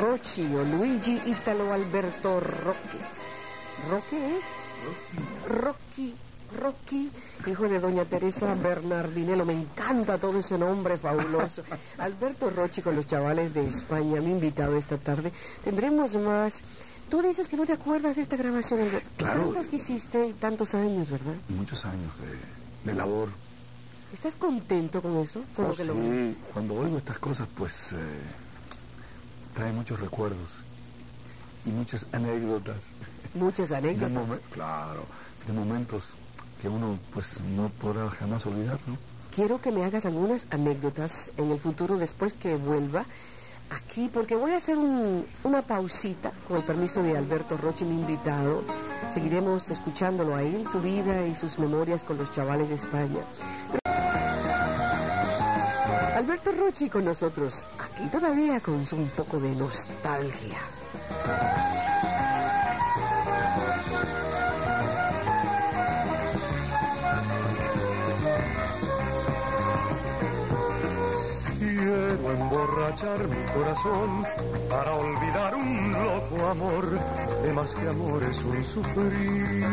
Rocci 0.00 0.46
o 0.54 0.62
Luigi 0.64 1.20
Italo 1.26 1.74
Alberto 1.74 2.40
Rocchi. 2.40 2.79
¿Rocchi, 4.20 4.32
eh? 4.32 4.40
Rocchi, 5.48 6.14
Rocchi, 6.60 7.10
hijo 7.46 7.68
de 7.68 7.80
doña 7.80 8.04
Teresa 8.04 8.54
Bernardinello. 8.54 9.44
Me 9.46 9.52
encanta 9.54 10.18
todo 10.18 10.38
ese 10.38 10.58
nombre 10.58 10.98
fabuloso. 10.98 11.62
Alberto 11.98 12.50
Rocchi 12.50 12.82
con 12.82 12.96
los 12.96 13.06
chavales 13.06 13.54
de 13.54 13.66
España, 13.66 14.20
mi 14.20 14.30
invitado 14.30 14.76
esta 14.76 14.98
tarde. 14.98 15.32
Tendremos 15.64 16.14
más. 16.16 16.62
Tú 17.08 17.22
dices 17.22 17.48
que 17.48 17.56
no 17.56 17.66
te 17.66 17.72
acuerdas 17.72 18.16
de 18.16 18.22
esta 18.22 18.36
grabación, 18.36 18.80
Alberto. 18.80 19.08
Claro. 19.16 19.44
Tantas 19.46 19.68
que 19.68 19.76
hiciste 19.76 20.34
tantos 20.38 20.74
años, 20.74 21.10
¿verdad? 21.10 21.34
Muchos 21.48 21.84
años 21.84 22.12
de, 22.84 22.90
de 22.92 22.96
labor. 22.96 23.30
¿Estás 24.12 24.36
contento 24.36 25.02
con 25.02 25.16
eso? 25.18 25.42
Con 25.56 25.66
Oh, 25.66 25.68
lo 25.70 25.76
que 25.76 25.84
sí? 25.84 26.38
Cuando 26.52 26.74
oigo 26.74 26.98
estas 26.98 27.18
cosas, 27.18 27.48
pues 27.56 27.92
eh, 27.92 27.96
trae 29.54 29.72
muchos 29.72 29.98
recuerdos 30.00 30.48
y 31.64 31.70
muchas 31.70 32.06
anécdotas. 32.12 32.76
Muchas 33.34 33.70
anécdotas. 33.72 34.38
claro, 34.52 35.04
de 35.46 35.52
momentos 35.52 36.14
que 36.60 36.68
uno 36.68 36.98
pues 37.14 37.40
no 37.56 37.68
podrá 37.68 38.08
jamás 38.10 38.44
olvidar, 38.46 38.78
¿no? 38.86 38.96
Quiero 39.34 39.60
que 39.60 39.70
me 39.70 39.84
hagas 39.84 40.06
algunas 40.06 40.46
anécdotas 40.50 41.30
en 41.36 41.50
el 41.52 41.60
futuro 41.60 41.96
después 41.96 42.32
que 42.34 42.56
vuelva 42.56 43.04
aquí, 43.70 44.10
porque 44.12 44.34
voy 44.34 44.50
a 44.52 44.56
hacer 44.56 44.76
un- 44.76 45.24
una 45.44 45.62
pausita 45.62 46.32
con 46.48 46.56
el 46.56 46.64
permiso 46.64 47.02
de 47.02 47.16
Alberto 47.16 47.56
Rochi, 47.56 47.84
mi 47.84 47.94
invitado. 47.94 48.64
Seguiremos 49.14 49.70
escuchándolo 49.70 50.34
a 50.34 50.42
él, 50.42 50.66
su 50.66 50.80
vida 50.80 51.24
y 51.26 51.36
sus 51.36 51.58
memorias 51.60 52.02
con 52.04 52.18
los 52.18 52.32
chavales 52.32 52.68
de 52.70 52.74
España. 52.74 53.20
Alberto 56.16 56.50
Rochi 56.52 56.90
con 56.90 57.04
nosotros, 57.04 57.64
aquí 57.78 58.08
todavía 58.10 58.60
con 58.60 58.74
un 58.74 59.08
poco 59.16 59.38
de 59.40 59.54
nostalgia. 59.54 60.58
Mi 72.90 73.46
corazón 73.54 74.26
para 74.68 74.92
olvidar 74.94 75.54
un 75.54 75.92
loco 75.92 76.44
amor, 76.48 76.98
de 77.44 77.52
más 77.52 77.72
que 77.72 77.88
amor 77.88 78.20
es 78.24 78.42
un 78.42 78.64
sufrir. 78.64 79.64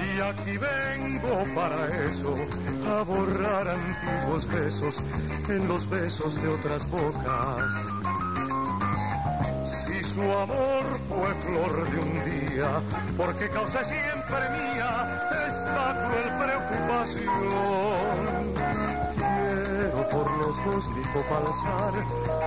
Y 0.00 0.20
aquí 0.22 0.56
vengo 0.56 1.44
para 1.54 1.88
eso, 2.08 2.34
a 2.88 3.02
borrar 3.02 3.68
antiguos 3.68 4.48
besos 4.48 5.02
en 5.50 5.68
los 5.68 5.86
besos 5.90 6.40
de 6.40 6.48
otras 6.48 6.88
bocas. 6.90 7.86
Si 9.66 10.02
su 10.02 10.22
amor 10.22 10.86
fue 11.06 11.34
flor 11.34 11.90
de 11.90 11.98
un 11.98 12.24
día, 12.24 12.80
porque 13.18 13.50
causa 13.50 13.84
siempre 13.84 14.38
mía 14.56 15.20
esta 15.46 16.06
cruel 16.06 16.30
preocupación. 16.40 18.99
Por 20.10 20.30
los 20.38 20.64
dos 20.64 20.88
mi 20.90 21.02
copa 21.02 21.38
alzar 21.38 21.94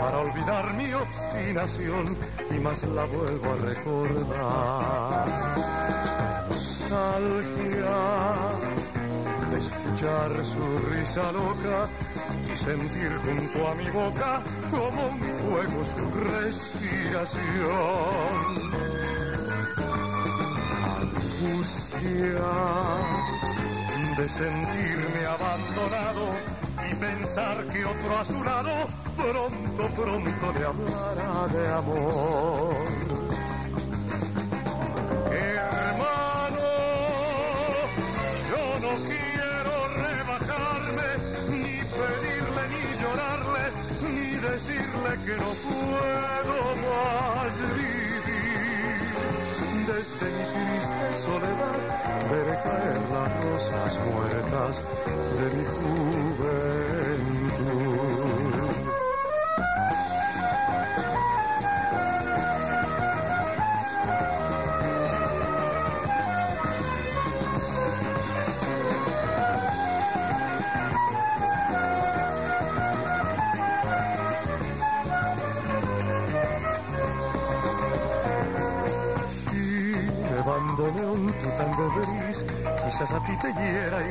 para 0.02 0.18
olvidar 0.20 0.74
mi 0.74 0.94
obstinación 0.94 2.18
y 2.52 2.60
más 2.60 2.84
la 2.84 3.06
vuelvo 3.06 3.54
a 3.54 3.56
recordar. 3.56 5.28
Nostalgia 6.50 8.04
de 9.50 9.58
escuchar 9.60 10.32
su 10.46 10.80
risa 10.90 11.32
loca 11.32 11.88
y 12.52 12.56
sentir 12.56 13.12
junto 13.24 13.68
a 13.70 13.76
mi 13.76 13.90
boca 13.92 14.44
como 14.70 15.08
un 15.08 15.20
fuego 15.20 15.84
su 15.84 16.12
respiración. 16.20 17.42
Angustia 21.02 22.44
de 24.18 24.30
sentirme 24.30 25.26
abandonado 25.26 26.53
pensar 26.96 27.66
que 27.68 27.86
otro 27.86 28.20
a 28.20 28.26
su 28.26 28.44
lado 28.44 28.72
pronto, 29.16 29.88
pronto 29.96 30.54
le 30.54 30.66
hablará 30.66 31.48
de 31.48 31.68
amor. 31.74 32.94
decirle 44.54 45.12
que 45.26 45.36
no 45.38 45.52
puedo 45.66 46.58
más 46.86 47.54
vivir. 47.76 49.04
Desde 49.88 50.26
mi 50.36 50.46
triste 50.54 51.08
soledad 51.26 51.80
veré 52.30 52.56
caer 52.64 53.00
las 53.12 53.30
rosas 53.46 53.92
muertas 54.06 54.74
de 55.40 55.46
mi 55.58 55.66
juventud. 55.66 56.83
Te 83.44 83.50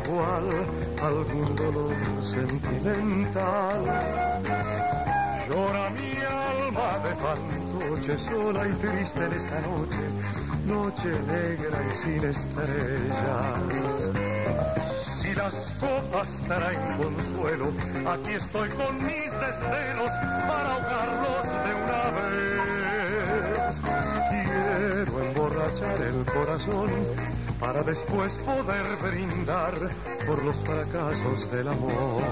igual 0.04 0.46
algún 1.02 1.56
dolor 1.56 1.94
sentimental. 2.20 3.84
Llora 5.48 5.90
mi 5.90 6.12
alma 6.60 6.98
de 7.04 7.14
fantoche, 7.16 8.18
sola 8.18 8.68
y 8.68 8.72
triste 8.72 9.24
en 9.24 9.32
esta 9.32 9.60
noche, 9.62 10.00
noche 10.66 11.08
negra 11.26 11.78
y 11.88 11.92
sin 11.94 12.24
estrellas. 12.24 14.10
Si 15.02 15.34
las 15.34 15.76
copas 15.80 16.42
traen 16.46 16.96
consuelo, 16.98 17.72
aquí 18.12 18.32
estoy 18.32 18.68
con 18.68 18.98
mis 18.98 19.32
desvelos 19.32 20.12
para 20.46 20.72
ahogarlos 20.74 21.46
de 21.64 21.72
una 21.84 22.02
vez. 22.18 23.80
Quiero 24.30 25.24
emborrachar 25.24 26.02
el 26.02 26.24
corazón 26.26 26.90
para 27.62 27.82
después 27.84 28.34
poder 28.38 28.84
brindar 29.02 29.72
por 30.26 30.44
los 30.44 30.56
fracasos 30.56 31.48
del 31.52 31.68
amor. 31.68 32.22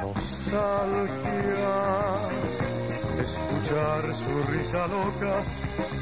Nostalgia, 0.00 1.76
escuchar 3.20 4.02
su 4.16 4.42
risa 4.50 4.86
loca 4.88 5.42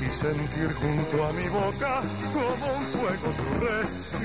y 0.01 0.09
sentir 0.15 0.73
junto 0.73 1.27
a 1.27 1.33
mi 1.33 1.49
boca 1.49 2.01
como 2.33 2.67
un 2.77 2.85
fuego 2.95 3.33
su 3.35 3.49
respiración. 3.67 4.19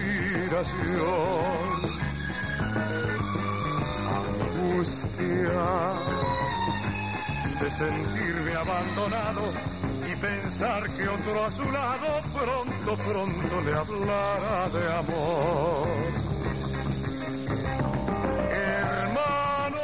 Angustia 4.61 5.65
de 7.59 7.71
sentirme 7.71 8.53
abandonado 8.55 9.82
pensar 10.23 10.81
que 10.95 11.05
otro 11.05 11.43
a 11.43 11.51
su 11.51 11.69
lado 11.69 12.21
pronto, 12.31 12.95
pronto 13.11 13.61
le 13.65 13.73
hablará 13.73 14.69
de 14.69 14.83
amor. 15.01 15.87
Hermano, 18.49 19.83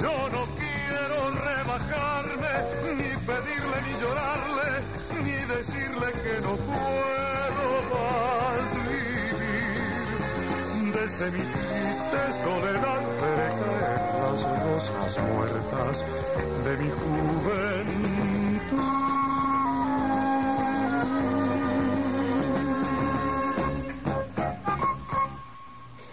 yo 0.00 0.14
no 0.34 0.42
quiero 0.62 1.18
rebajarme, 1.48 2.54
ni 2.96 3.10
pedirle 3.28 3.78
ni 3.86 3.92
llorarle, 4.00 4.68
ni 5.24 5.36
decirle 5.54 6.08
que 6.24 6.34
no 6.40 6.52
puedo 6.70 7.66
más 7.92 8.66
vivir. 8.88 9.36
Desde 10.98 11.24
mi 11.32 11.44
triste 11.44 12.20
soledad 12.42 13.02
veré 13.20 13.48
caer 13.60 14.02
las 14.24 14.40
rosas 14.64 15.12
muertas 15.28 15.94
de 16.64 16.72
mi 16.78 16.88
juventud. 16.90 18.45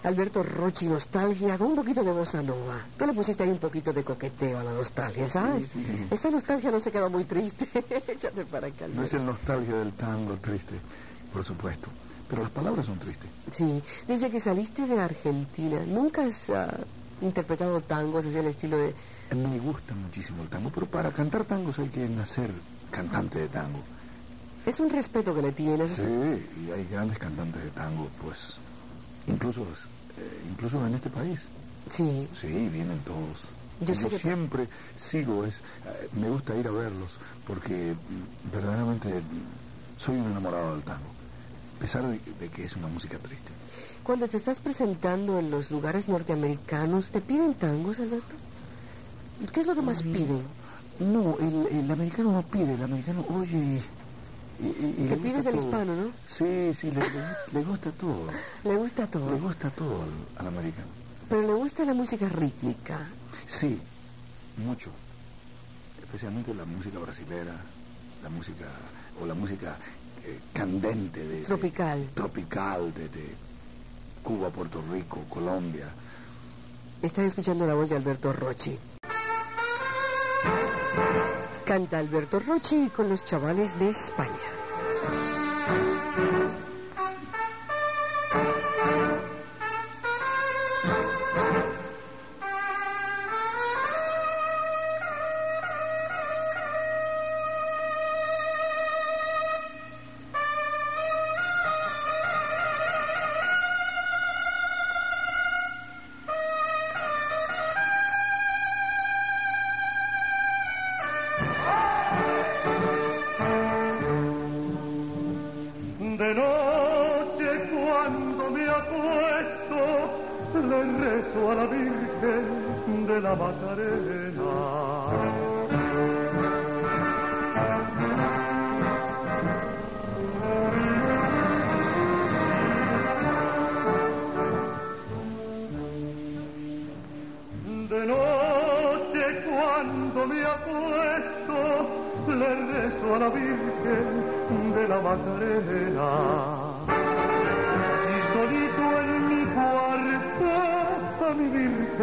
Alberto 0.04 0.44
Rochi, 0.44 0.88
nostalgia, 0.88 1.58
con 1.58 1.68
un 1.68 1.76
poquito 1.76 2.04
de 2.04 2.12
bossa 2.12 2.42
nova. 2.42 2.76
Tú 2.98 3.06
le 3.06 3.14
pusiste 3.14 3.44
ahí 3.44 3.50
un 3.50 3.58
poquito 3.58 3.92
de 3.94 4.04
coqueteo 4.04 4.60
a 4.60 4.64
la 4.64 4.72
nostalgia, 4.72 5.28
¿sabes? 5.30 5.72
Esta 6.12 6.30
nostalgia 6.30 6.70
no 6.70 6.80
se 6.80 6.92
quedó 6.92 7.10
muy 7.10 7.24
triste. 7.26 7.68
Échate 8.08 8.46
para 8.46 8.68
acá. 8.68 8.88
No 8.94 9.04
es 9.04 9.14
el 9.14 9.26
nostalgia 9.26 9.76
del 9.76 9.94
tango 9.94 10.36
triste, 10.38 10.76
por 11.32 11.44
supuesto. 11.44 11.88
Pero 12.30 12.44
las 12.44 12.52
palabras 12.52 12.86
son 12.86 13.00
tristes. 13.00 13.30
Sí, 13.52 13.82
desde 14.08 14.30
que 14.30 14.40
saliste 14.40 14.86
de 14.86 15.00
Argentina, 15.00 15.80
¿nunca 15.88 16.26
has 16.26 16.50
ah, 16.50 16.78
interpretado 17.24 17.82
tangos 17.82 18.26
así 18.26 18.38
el 18.38 18.48
estilo 18.48 18.78
de...? 18.78 18.94
Me 19.36 19.60
gusta 19.60 19.94
muchísimo 19.96 20.44
el 20.44 20.50
tango, 20.50 20.70
pero 20.70 20.86
para 20.86 21.12
cantar 21.12 21.46
tangos 21.46 21.80
hay 21.80 21.90
que 21.90 22.08
nacer 22.08 22.52
cantante 22.92 23.40
de 23.40 23.50
tango. 23.50 23.80
Es 24.66 24.80
un 24.80 24.90
respeto 24.90 25.36
que 25.36 25.42
le 25.42 25.52
tienes. 25.52 25.90
Sí, 25.90 26.04
y 26.04 26.72
hay 26.72 26.88
grandes 26.90 27.18
cantantes 27.18 27.64
de 27.64 27.70
tango, 27.72 28.08
pues 28.24 28.58
incluso 29.28 29.62
eh, 29.64 30.44
incluso 30.50 30.86
en 30.86 30.96
este 30.96 31.10
país. 31.10 31.48
Sí. 31.90 32.28
Sí, 32.40 32.70
vienen 32.72 33.00
todos. 33.00 33.42
Yo, 33.82 33.96
siempre 33.96 34.68
sigo, 34.96 35.46
es, 35.46 35.56
eh, 35.56 36.10
me 36.14 36.30
gusta 36.30 36.56
ir 36.56 36.68
a 36.68 36.72
verlos 36.72 37.18
porque 37.46 37.94
mm, 37.94 38.54
verdaderamente 38.54 39.10
soy 39.98 40.16
un 40.16 40.32
enamorado 40.32 40.76
del 40.76 40.84
tango, 40.84 41.10
a 41.76 41.80
pesar 41.80 42.06
de, 42.08 42.50
que 42.50 42.64
es 42.64 42.76
una 42.76 42.88
música 42.88 43.18
triste. 43.18 43.52
Cuando 44.04 44.28
te 44.28 44.36
estás 44.36 44.60
presentando 44.60 45.40
en 45.40 45.50
los 45.50 45.72
lugares 45.72 46.10
norteamericanos, 46.10 47.12
¿te 47.12 47.22
piden 47.22 47.54
tangos, 47.54 48.00
Alberto? 48.00 48.36
¿Qué 49.54 49.62
es 49.62 49.68
lo 49.68 49.76
que 49.76 49.82
más 49.82 50.04
mm, 50.04 50.12
piden? 50.12 50.42
No, 51.00 51.38
el, 51.40 51.90
americano 51.90 52.34
no 52.34 52.44
pide, 52.44 52.74
el 52.74 52.84
americano 52.84 53.26
oye 53.30 53.82
y, 54.60 55.08
Te 55.08 55.18
pides 55.18 55.46
el 55.46 55.56
hispano, 55.56 55.96
¿no? 55.96 56.12
Sí, 56.28 56.74
sí, 56.74 56.92
le, 57.54 57.64
gusta 57.64 57.92
todo. 57.92 58.28
le 58.64 58.76
gusta 58.76 59.08
todo. 59.08 59.32
Le 59.32 59.40
gusta 59.40 59.70
todo 59.70 60.04
al, 60.38 60.48
americano. 60.48 60.88
Pero 61.30 61.42
le 61.42 61.54
gusta 61.54 61.86
la 61.86 61.94
música 61.94 62.28
rítmica. 62.28 63.08
Sí, 63.48 63.80
mucho. 64.58 64.92
Especialmente 66.04 66.54
la 66.54 66.66
música 66.66 67.00
brasilera, 67.00 67.56
la 68.22 68.30
música, 68.30 68.66
o 69.22 69.26
la 69.26 69.34
música 69.34 69.78
eh, 70.26 70.40
candente 70.54 71.26
de... 71.26 71.42
Tropical. 71.42 72.10
tropical, 72.14 72.94
de, 72.94 73.10
Cuba, 74.24 74.50
Puerto 74.50 74.82
Rico, 74.92 75.20
Colombia. 75.30 75.86
Estás 77.02 77.26
escuchando 77.26 77.68
la 77.68 77.74
voz 77.74 77.90
de 77.90 77.98
Alberto 77.98 78.32
Rochi. 78.32 78.80
Canta 81.66 82.00
Alberto 82.00 82.40
Rochi 82.40 82.90
con 82.96 83.10
los 83.10 83.26
chavales 83.26 83.78
de 83.78 83.90
España. 83.90 84.53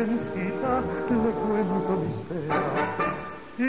Le 0.07 1.31
cuento 1.31 2.03
mis 2.05 2.17
penas. 2.21 2.59
Y 3.59 3.61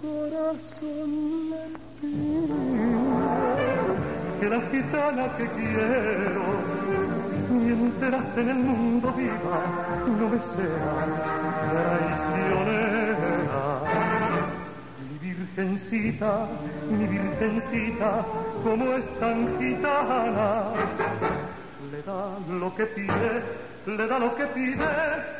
corazón 0.00 1.10
le 1.50 1.64
pido 2.00 2.56
que 4.40 4.46
la 4.48 4.60
gitana 4.70 5.24
que 5.36 5.46
quiero 5.48 6.46
mientras 7.50 8.26
en 8.38 8.48
el 8.48 8.56
mundo 8.56 9.12
viva 9.12 9.60
no 10.18 10.26
me 10.30 10.40
sea 10.40 11.06
traicionera. 11.70 13.69
Virgencita, 15.56 16.46
mi 16.90 17.06
virgencita, 17.06 18.24
como 18.62 18.94
es 18.94 19.10
tan 19.18 19.58
gitana, 19.58 20.64
le 21.90 22.02
da 22.02 22.38
lo 22.48 22.74
que 22.74 22.86
pide, 22.86 23.42
le 23.86 24.06
da 24.06 24.18
lo 24.18 24.34
que 24.34 24.46
pide 24.46 25.39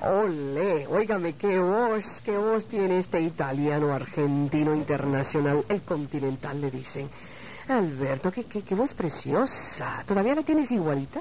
Ole, 0.00 0.86
óigame, 0.86 1.34
qué 1.34 1.58
voz, 1.58 2.22
qué 2.24 2.38
voz 2.38 2.64
tiene 2.64 3.00
este 3.00 3.20
italiano 3.20 3.92
argentino 3.92 4.74
internacional, 4.74 5.66
el 5.68 5.82
continental 5.82 6.58
le 6.62 6.70
dicen. 6.70 7.10
Alberto, 7.68 8.30
qué, 8.32 8.44
qué, 8.44 8.62
qué 8.62 8.74
voz 8.74 8.94
preciosa. 8.94 10.02
¿Todavía 10.06 10.34
la 10.34 10.42
tienes 10.42 10.70
igualita? 10.72 11.20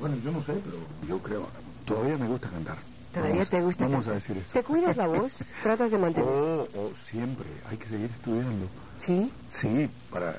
Bueno, 0.00 0.16
yo 0.24 0.30
no 0.32 0.42
sé, 0.42 0.54
pero 0.64 0.76
yo 1.08 1.22
creo, 1.22 1.46
todavía 1.84 2.16
me 2.18 2.26
gusta 2.26 2.48
cantar. 2.48 2.76
¿Todavía 3.12 3.34
Vamos- 3.36 3.50
te 3.50 3.62
gusta 3.62 3.84
Vamos 3.84 4.04
cantar? 4.06 4.12
a 4.12 4.14
decir 4.16 4.36
eso. 4.36 4.52
¿Te 4.52 4.62
cuidas 4.62 4.96
la 4.96 5.06
voz? 5.06 5.44
¿Tratas 5.62 5.90
de 5.90 5.98
mantener? 5.98 6.28
Oh, 6.28 6.68
oh, 6.76 6.90
siempre, 7.04 7.46
hay 7.70 7.76
que 7.76 7.88
seguir 7.88 8.10
estudiando. 8.10 8.66
Sí. 8.98 9.30
Sí, 9.48 9.88
para, 10.10 10.34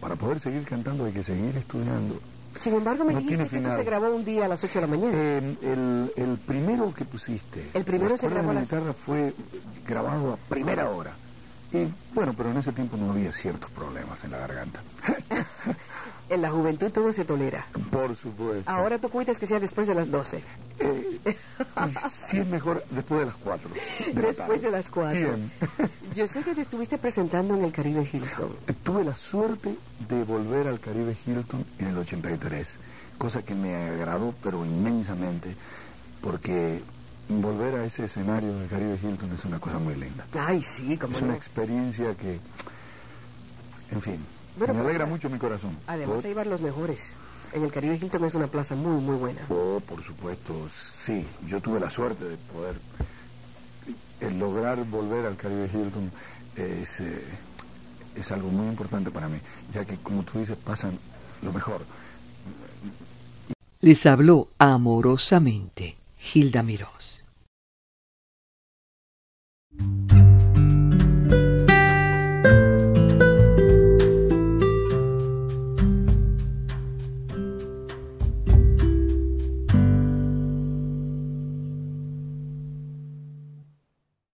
para 0.00 0.16
poder 0.16 0.40
seguir 0.40 0.64
cantando 0.64 1.04
hay 1.04 1.12
que 1.12 1.22
seguir 1.22 1.56
estudiando. 1.56 2.20
Sin 2.58 2.74
embargo, 2.74 3.04
me 3.04 3.12
No 3.12 3.20
dijiste 3.20 3.46
que 3.48 3.58
eso 3.58 3.72
se 3.74 3.84
grabó 3.84 4.08
un 4.14 4.24
día 4.24 4.46
a 4.46 4.48
las 4.48 4.64
8 4.64 4.74
de 4.74 4.80
la 4.80 4.86
mañana. 4.86 5.12
Eh, 5.14 5.56
el, 5.62 6.12
el 6.16 6.38
primero 6.38 6.92
que 6.94 7.04
pusiste, 7.04 7.68
El 7.74 7.84
primero 7.84 8.16
se 8.16 8.28
grabó 8.28 8.50
a 8.50 8.52
de 8.54 8.60
las- 8.60 8.70
guitarra 8.70 8.92
fue 8.94 9.34
grabado 9.86 10.32
a 10.32 10.36
primera 10.36 10.88
hora. 10.90 11.14
Y 11.72 11.88
bueno, 12.14 12.32
pero 12.36 12.50
en 12.50 12.58
ese 12.58 12.72
tiempo 12.72 12.96
no 12.96 13.10
había 13.12 13.32
ciertos 13.32 13.70
problemas 13.70 14.22
en 14.24 14.30
la 14.32 14.38
garganta. 14.38 14.80
En 16.28 16.42
la 16.42 16.50
juventud 16.50 16.90
todo 16.90 17.12
se 17.12 17.24
tolera. 17.24 17.64
Por 17.92 18.16
supuesto. 18.16 18.68
Ahora 18.68 18.98
tú 18.98 19.08
cuidas 19.10 19.38
que 19.38 19.46
sea 19.46 19.60
después 19.60 19.86
de 19.86 19.94
las 19.94 20.10
12. 20.10 20.42
Eh, 20.80 21.20
sí 22.10 22.38
es 22.38 22.46
mejor 22.48 22.84
después 22.90 23.20
de 23.20 23.26
las 23.26 23.36
cuatro. 23.36 23.70
de 23.72 24.12
la 24.12 24.20
Después 24.22 24.48
tarde. 24.60 24.60
de 24.62 24.70
las 24.72 24.90
4. 24.90 25.12
Bien. 25.20 25.52
Yo 26.14 26.26
sé 26.26 26.42
que 26.42 26.56
te 26.56 26.62
estuviste 26.62 26.98
presentando 26.98 27.54
en 27.54 27.64
el 27.64 27.70
Caribe 27.70 28.08
Hilton. 28.12 28.56
Tuve 28.82 29.04
la 29.04 29.14
suerte 29.14 29.76
de 30.08 30.24
volver 30.24 30.66
al 30.66 30.80
Caribe 30.80 31.16
Hilton 31.24 31.64
en 31.78 31.86
el 31.86 31.98
83, 31.98 32.74
cosa 33.18 33.42
que 33.44 33.54
me 33.54 33.76
agradó 33.76 34.34
pero 34.42 34.64
inmensamente, 34.64 35.54
porque 36.20 36.82
volver 37.28 37.74
a 37.76 37.84
ese 37.84 38.04
escenario 38.04 38.52
del 38.58 38.68
Caribe 38.68 38.98
Hilton 39.02 39.32
es 39.32 39.44
una 39.44 39.58
cosa 39.58 39.78
muy 39.78 39.94
linda. 39.94 40.26
Ay, 40.38 40.62
sí, 40.62 40.96
como 40.96 41.16
Es 41.16 41.22
una 41.22 41.34
experiencia 41.34 42.14
que, 42.14 42.38
en 43.90 44.02
fin, 44.02 44.18
Bueno, 44.56 44.74
me 44.74 44.80
pues, 44.80 44.90
alegra 44.90 45.06
mucho 45.06 45.28
mi 45.30 45.38
corazón. 45.38 45.76
Además, 45.86 46.16
Por- 46.16 46.26
ahí 46.26 46.34
van 46.34 46.50
los 46.50 46.60
mejores. 46.60 47.14
En 47.52 47.62
el 47.62 47.70
Caribe 47.70 47.96
Hilton 47.96 48.24
es 48.24 48.34
una 48.34 48.48
plaza 48.48 48.74
muy, 48.74 49.00
muy 49.00 49.16
buena. 49.16 49.40
Oh, 49.48 49.80
por 49.86 50.02
supuesto, 50.04 50.68
sí, 51.04 51.24
yo 51.46 51.60
tuve 51.60 51.80
la 51.80 51.90
suerte 51.90 52.24
de 52.24 52.36
poder 52.36 52.76
el 54.20 54.38
lograr 54.38 54.82
volver 54.84 55.26
al 55.26 55.36
Caribe 55.36 55.68
Hilton 55.72 56.10
es, 56.56 57.00
eh, 57.00 57.22
es 58.14 58.32
algo 58.32 58.48
muy 58.48 58.66
importante 58.66 59.10
para 59.10 59.28
mí, 59.28 59.38
ya 59.72 59.84
que 59.84 59.96
como 59.98 60.22
tú 60.22 60.38
dices, 60.38 60.56
pasan 60.56 60.98
lo 61.42 61.52
mejor. 61.52 61.82
Les 63.80 64.06
habló 64.06 64.48
amorosamente 64.58 65.96
Hilda 66.34 66.62
Mirós. 66.62 67.15
Thank 69.78 70.12
you. 70.12 70.25